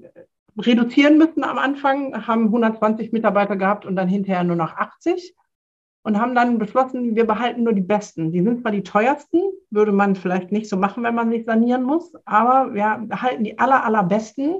[0.58, 5.34] reduzieren müssen am Anfang, haben 120 Mitarbeiter gehabt und dann hinterher nur noch 80
[6.02, 8.32] und haben dann beschlossen, wir behalten nur die Besten.
[8.32, 9.40] Die sind zwar die teuersten,
[9.70, 13.58] würde man vielleicht nicht so machen, wenn man sich sanieren muss, aber wir behalten die
[13.58, 14.56] aller, allerbesten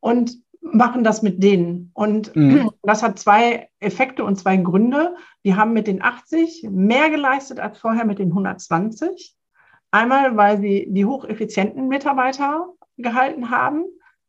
[0.00, 1.90] und machen das mit denen.
[1.94, 2.70] Und mhm.
[2.82, 5.16] das hat zwei Effekte und zwei Gründe.
[5.44, 9.36] Die haben mit den 80 mehr geleistet als vorher mit den 120.
[9.92, 13.84] Einmal, weil sie die hocheffizienten Mitarbeiter gehalten haben,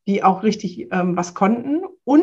[0.05, 2.21] die auch richtig ähm, was konnten und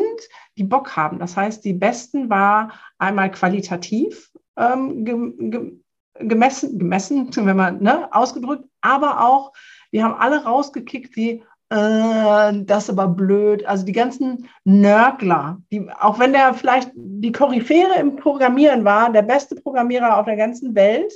[0.57, 1.17] die Bock haben.
[1.19, 5.71] Das heißt, die Besten war einmal qualitativ ähm, ge
[6.19, 9.53] gemessen, gemessen, wenn man ne, ausgedrückt, aber auch,
[9.89, 13.65] wir haben alle rausgekickt, die äh, das ist aber blöd.
[13.65, 19.21] Also die ganzen Nörgler, die, auch wenn der vielleicht die Koryphäre im Programmieren war, der
[19.21, 21.11] beste Programmierer auf der ganzen Welt,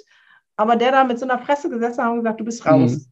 [0.57, 2.91] aber der da mit so einer Fresse gesessen hat und gesagt, du bist raus.
[2.91, 3.05] Mhm.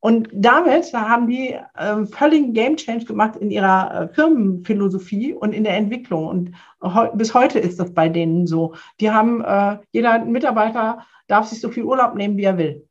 [0.00, 5.64] Und damit haben die äh, völligen Game Change gemacht in ihrer äh, Firmenphilosophie und in
[5.64, 6.26] der Entwicklung.
[6.28, 6.52] Und
[6.82, 8.74] heu bis heute ist das bei denen so.
[9.00, 12.85] Die haben, äh, jeder Mitarbeiter darf sich so viel Urlaub nehmen, wie er will.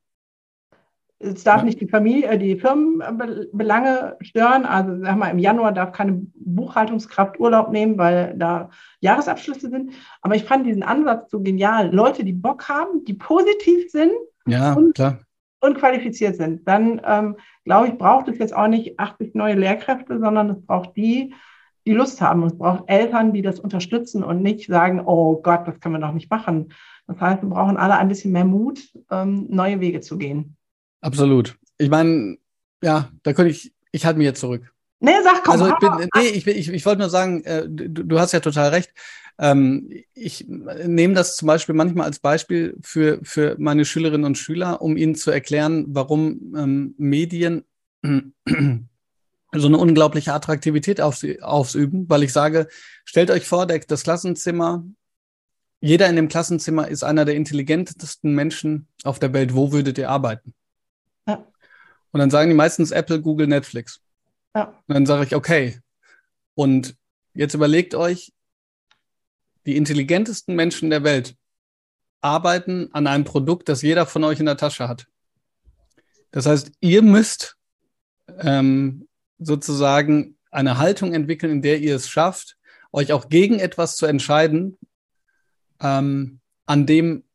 [1.19, 4.65] Es darf nicht die Familie, äh, die Firmenbelange stören.
[4.65, 9.93] Also sag mal, im Januar darf keine Buchhaltungskraft Urlaub nehmen, weil da Jahresabschlüsse sind.
[10.21, 11.93] Aber ich fand diesen Ansatz so genial.
[11.93, 14.11] Leute, die Bock haben, die positiv sind
[14.45, 15.19] ja, und, klar.
[15.61, 16.67] und qualifiziert sind.
[16.67, 20.97] Dann ähm, glaube ich, braucht es jetzt auch nicht 80 neue Lehrkräfte, sondern es braucht
[20.97, 21.33] die,
[21.87, 22.43] die Lust haben.
[22.43, 26.13] Es braucht Eltern, die das unterstützen und nicht sagen, oh Gott, das können wir doch
[26.13, 26.73] nicht machen.
[27.07, 30.57] Das heißt, wir brauchen alle ein bisschen mehr Mut, ähm, neue Wege zu gehen.
[31.05, 31.55] Absolut.
[31.77, 32.37] Ich meine,
[32.81, 34.73] ja, da könnte ich, ich halte mich jetzt zurück.
[34.99, 35.51] Nee, sag komm.
[35.51, 38.39] Also ich bin, nee, ich, ich, ich wollte nur sagen, äh, du, du, hast ja
[38.39, 38.91] total recht.
[39.37, 44.81] Ähm, ich nehme das zum Beispiel manchmal als Beispiel für, für meine Schülerinnen und Schüler,
[44.81, 47.65] um ihnen zu erklären, warum ähm, Medien
[48.01, 52.67] so eine unglaubliche Attraktivität auf, ausüben, weil ich sage,
[53.03, 54.83] stellt euch vor, der, das Klassenzimmer,
[55.81, 59.53] jeder in dem Klassenzimmer ist einer der intelligentesten Menschen auf der Welt.
[59.53, 60.55] Wo würdet ihr arbeiten?
[62.15, 63.99] Und dann sagen die meistens Apple, Google, Netflix.
[64.55, 64.67] Ja.
[64.87, 65.81] Und dann sage ich, okay.
[66.53, 66.95] Und
[67.33, 68.31] jetzt überlegt euch,
[69.65, 71.35] die intelligentesten Menschen der Welt
[72.21, 75.07] arbeiten an einem Produkt, das jeder von euch in der Tasche hat.
[76.31, 77.57] Das heißt, ihr müsst
[78.39, 82.55] ähm, sozusagen eine Haltung entwickeln, in der ihr es schafft,
[82.93, 84.77] euch auch gegen etwas zu entscheiden,
[85.81, 87.25] ähm, an dem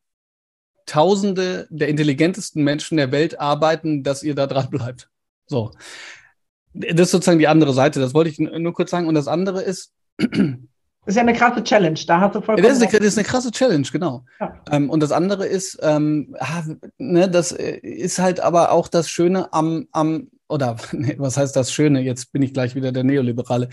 [0.91, 5.09] Tausende der intelligentesten Menschen der Welt arbeiten, dass ihr da dran bleibt.
[5.47, 5.71] So.
[6.73, 8.01] Das ist sozusagen die andere Seite.
[8.01, 9.07] Das wollte ich nur kurz sagen.
[9.07, 9.93] Und das andere ist.
[10.17, 10.29] Das
[11.07, 12.67] ist ja eine krasse Challenge, da hast du vollkommen.
[12.67, 14.25] Das ist eine, das ist eine krasse Challenge, genau.
[14.41, 14.61] Ja.
[14.73, 16.65] Ähm, und das andere ist, ähm, ah,
[16.99, 21.55] ne, das äh, ist halt aber auch das Schöne am, am oder nee, was heißt
[21.55, 22.01] das Schöne?
[22.01, 23.69] Jetzt bin ich gleich wieder der Neoliberale.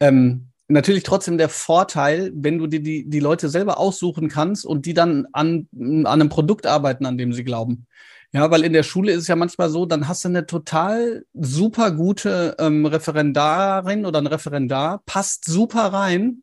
[0.00, 4.86] Ähm, natürlich trotzdem der Vorteil, wenn du dir die, die Leute selber aussuchen kannst und
[4.86, 7.86] die dann an, an einem Produkt arbeiten, an dem sie glauben.
[8.32, 11.26] Ja, weil in der Schule ist es ja manchmal so, dann hast du eine total
[11.34, 16.42] super gute ähm, Referendarin oder ein Referendar, passt super rein,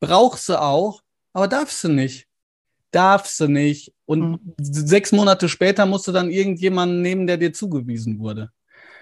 [0.00, 1.02] brauchst du auch,
[1.32, 2.26] aber darfst du nicht.
[2.90, 3.94] Darfst du nicht.
[4.04, 4.54] Und mhm.
[4.58, 8.50] sechs Monate später musst du dann irgendjemanden nehmen, der dir zugewiesen wurde.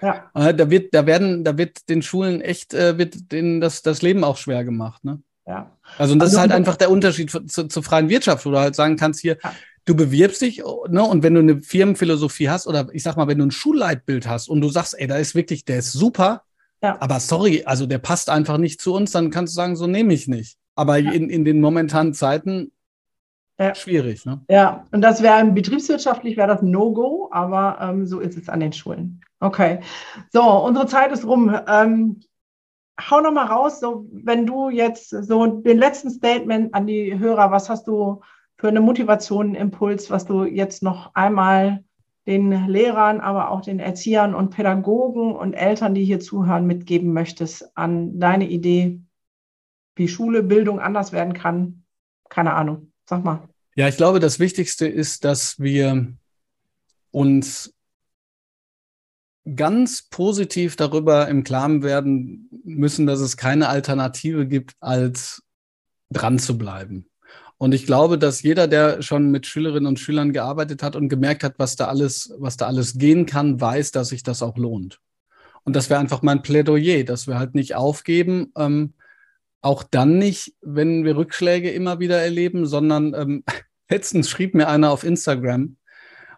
[0.01, 0.31] Ja.
[0.33, 4.01] Äh, da wird, da werden, da wird den Schulen echt, äh, wird denen das, das
[4.01, 5.03] Leben auch schwer gemacht.
[5.03, 5.21] Ne?
[5.47, 5.77] Ja.
[5.97, 8.59] Also, und das also, ist halt einfach der Unterschied zu, zur freien Wirtschaft, wo du
[8.59, 9.53] halt sagen kannst, hier, ja.
[9.85, 13.37] du bewirbst dich, ne, und wenn du eine Firmenphilosophie hast, oder ich sag mal, wenn
[13.37, 16.43] du ein Schulleitbild hast und du sagst, ey, da ist wirklich, der ist super,
[16.81, 16.97] ja.
[16.99, 20.13] aber sorry, also der passt einfach nicht zu uns, dann kannst du sagen, so nehme
[20.13, 20.57] ich nicht.
[20.75, 21.11] Aber ja.
[21.11, 22.71] in, in den momentanen Zeiten
[23.59, 23.75] ja.
[23.75, 24.25] schwierig.
[24.25, 24.41] Ne?
[24.49, 28.73] Ja, und das wäre betriebswirtschaftlich wäre das No-Go, aber ähm, so ist es an den
[28.73, 29.21] Schulen.
[29.39, 29.79] Okay.
[30.31, 31.55] So, unsere Zeit ist rum.
[31.67, 32.21] Ähm,
[33.09, 37.51] hau noch mal raus, so wenn du jetzt so den letzten Statement an die Hörer,
[37.51, 38.21] was hast du
[38.57, 41.83] für eine Motivation, Impuls, was du jetzt noch einmal
[42.27, 47.75] den Lehrern, aber auch den Erziehern und Pädagogen und Eltern, die hier zuhören, mitgeben möchtest
[47.75, 49.01] an deine Idee,
[49.95, 51.83] wie Schule, Bildung anders werden kann?
[52.29, 52.90] Keine Ahnung.
[53.11, 53.49] Sag mal.
[53.75, 56.13] Ja, ich glaube, das Wichtigste ist, dass wir
[57.11, 57.73] uns
[59.53, 65.43] ganz positiv darüber im Klaren werden müssen, dass es keine Alternative gibt, als
[66.09, 67.09] dran zu bleiben.
[67.57, 71.43] Und ich glaube, dass jeder, der schon mit Schülerinnen und Schülern gearbeitet hat und gemerkt
[71.43, 75.01] hat, was da alles, was da alles gehen kann, weiß, dass sich das auch lohnt.
[75.65, 78.93] Und das wäre einfach mein Plädoyer, dass wir halt nicht aufgeben, ähm,
[79.61, 83.43] auch dann nicht, wenn wir Rückschläge immer wieder erleben, sondern ähm,
[83.89, 85.77] letztens schrieb mir einer auf Instagram,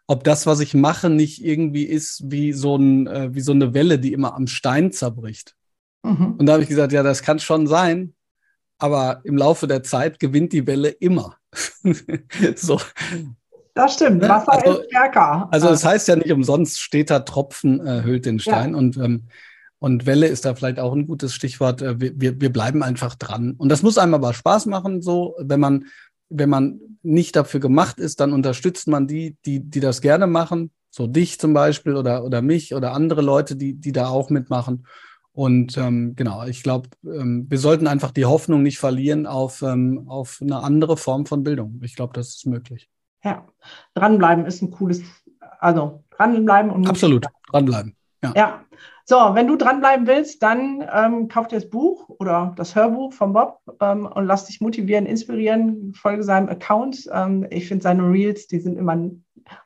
[0.08, 3.74] ob das, was ich mache, nicht irgendwie ist wie so, ein, äh, wie so eine
[3.74, 5.56] Welle, die immer am Stein zerbricht.
[6.04, 6.36] Mhm.
[6.38, 8.14] Und da habe ich gesagt, ja, das kann schon sein,
[8.78, 11.38] aber im Laufe der Zeit gewinnt die Welle immer.
[12.56, 12.80] so.
[13.74, 14.30] Das stimmt, ne?
[14.30, 15.48] Wasser also, ist stärker.
[15.52, 18.72] Also es heißt ja nicht umsonst, steter Tropfen äh, hüllt den Stein.
[18.72, 18.78] Ja.
[18.78, 19.24] Und, ähm,
[19.84, 21.82] und Welle ist da vielleicht auch ein gutes Stichwort.
[21.82, 23.56] Äh, wir, wir, wir bleiben einfach dran.
[23.58, 25.88] Und das muss einem aber Spaß machen, so, wenn man,
[26.30, 30.72] wenn man nicht dafür gemacht ist, dann unterstützt man die, die, die das gerne machen,
[30.90, 34.88] so dich zum Beispiel oder, oder mich oder andere Leute, die, die da auch mitmachen.
[35.34, 40.06] Und ähm, genau, ich glaube, ähm, wir sollten einfach die Hoffnung nicht verlieren auf, ähm,
[40.08, 41.82] auf eine andere Form von Bildung.
[41.84, 42.90] Ich glaube, das ist möglich.
[43.22, 43.50] Ja,
[43.96, 45.02] dranbleiben ist ein cooles,
[45.60, 46.88] also dranbleiben und.
[46.88, 47.98] Absolut, dranbleiben.
[48.24, 48.34] Ja.
[48.34, 48.66] ja.
[49.06, 53.34] So, wenn du dranbleiben willst, dann ähm, kauf dir das Buch oder das Hörbuch von
[53.34, 57.10] Bob ähm, und lass dich motivieren, inspirieren, folge seinem Account.
[57.12, 58.96] Ähm, ich finde seine Reels, die sind immer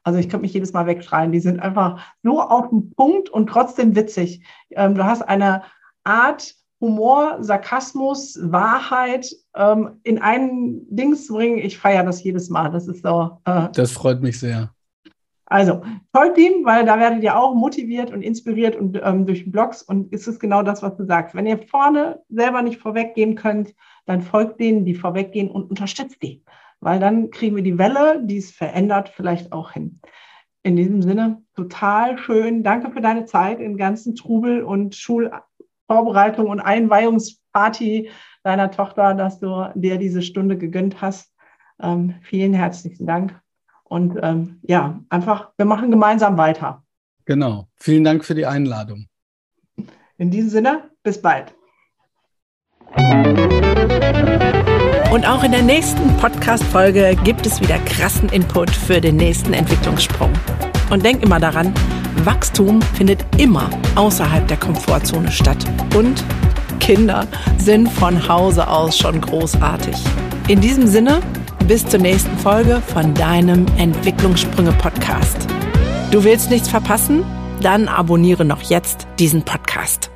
[0.03, 1.31] also ich könnte mich jedes Mal wegschreien.
[1.31, 4.43] Die sind einfach so auf den Punkt und trotzdem witzig.
[4.71, 5.63] Ähm, du hast eine
[6.03, 11.57] Art, Humor, Sarkasmus, Wahrheit ähm, in ein Ding zu bringen.
[11.57, 12.69] Ich feiere das jedes Mal.
[12.69, 13.39] Das ist so.
[13.45, 14.71] Äh, das freut mich sehr.
[15.49, 15.81] Also,
[16.13, 20.11] folgt ihm, weil da werdet ihr auch motiviert und inspiriert und ähm, durch Blogs und
[20.11, 21.35] ist es genau das, was du sagst.
[21.35, 23.73] Wenn ihr vorne selber nicht vorweggehen könnt,
[24.05, 26.43] dann folgt denen, die vorweggehen und unterstützt die,
[26.81, 30.01] weil dann kriegen wir die Welle, die es verändert, vielleicht auch hin.
[30.63, 32.61] In diesem Sinne, total schön.
[32.61, 38.09] Danke für deine Zeit im ganzen Trubel und Schulvorbereitung und Einweihungsparty
[38.43, 41.33] deiner Tochter, dass du dir diese Stunde gegönnt hast.
[41.81, 43.41] Ähm, vielen herzlichen Dank.
[43.89, 46.83] Und ähm, ja, einfach, wir machen gemeinsam weiter.
[47.25, 47.67] Genau.
[47.75, 49.07] Vielen Dank für die Einladung.
[50.17, 51.53] In diesem Sinne, bis bald.
[55.11, 60.31] Und auch in der nächsten Podcast-Folge gibt es wieder krassen Input für den nächsten Entwicklungssprung.
[60.89, 61.73] Und denk immer daran,
[62.23, 65.63] Wachstum findet immer außerhalb der Komfortzone statt.
[65.95, 66.23] Und
[66.79, 67.27] Kinder
[67.57, 69.95] sind von Hause aus schon großartig.
[70.47, 71.19] In diesem Sinne,
[71.68, 75.38] bis zur nächsten Folge von deinem Entwicklungssprünge Podcast.
[76.11, 77.26] Du willst nichts verpassen?
[77.61, 80.09] Dann abonniere noch jetzt diesen Podcast.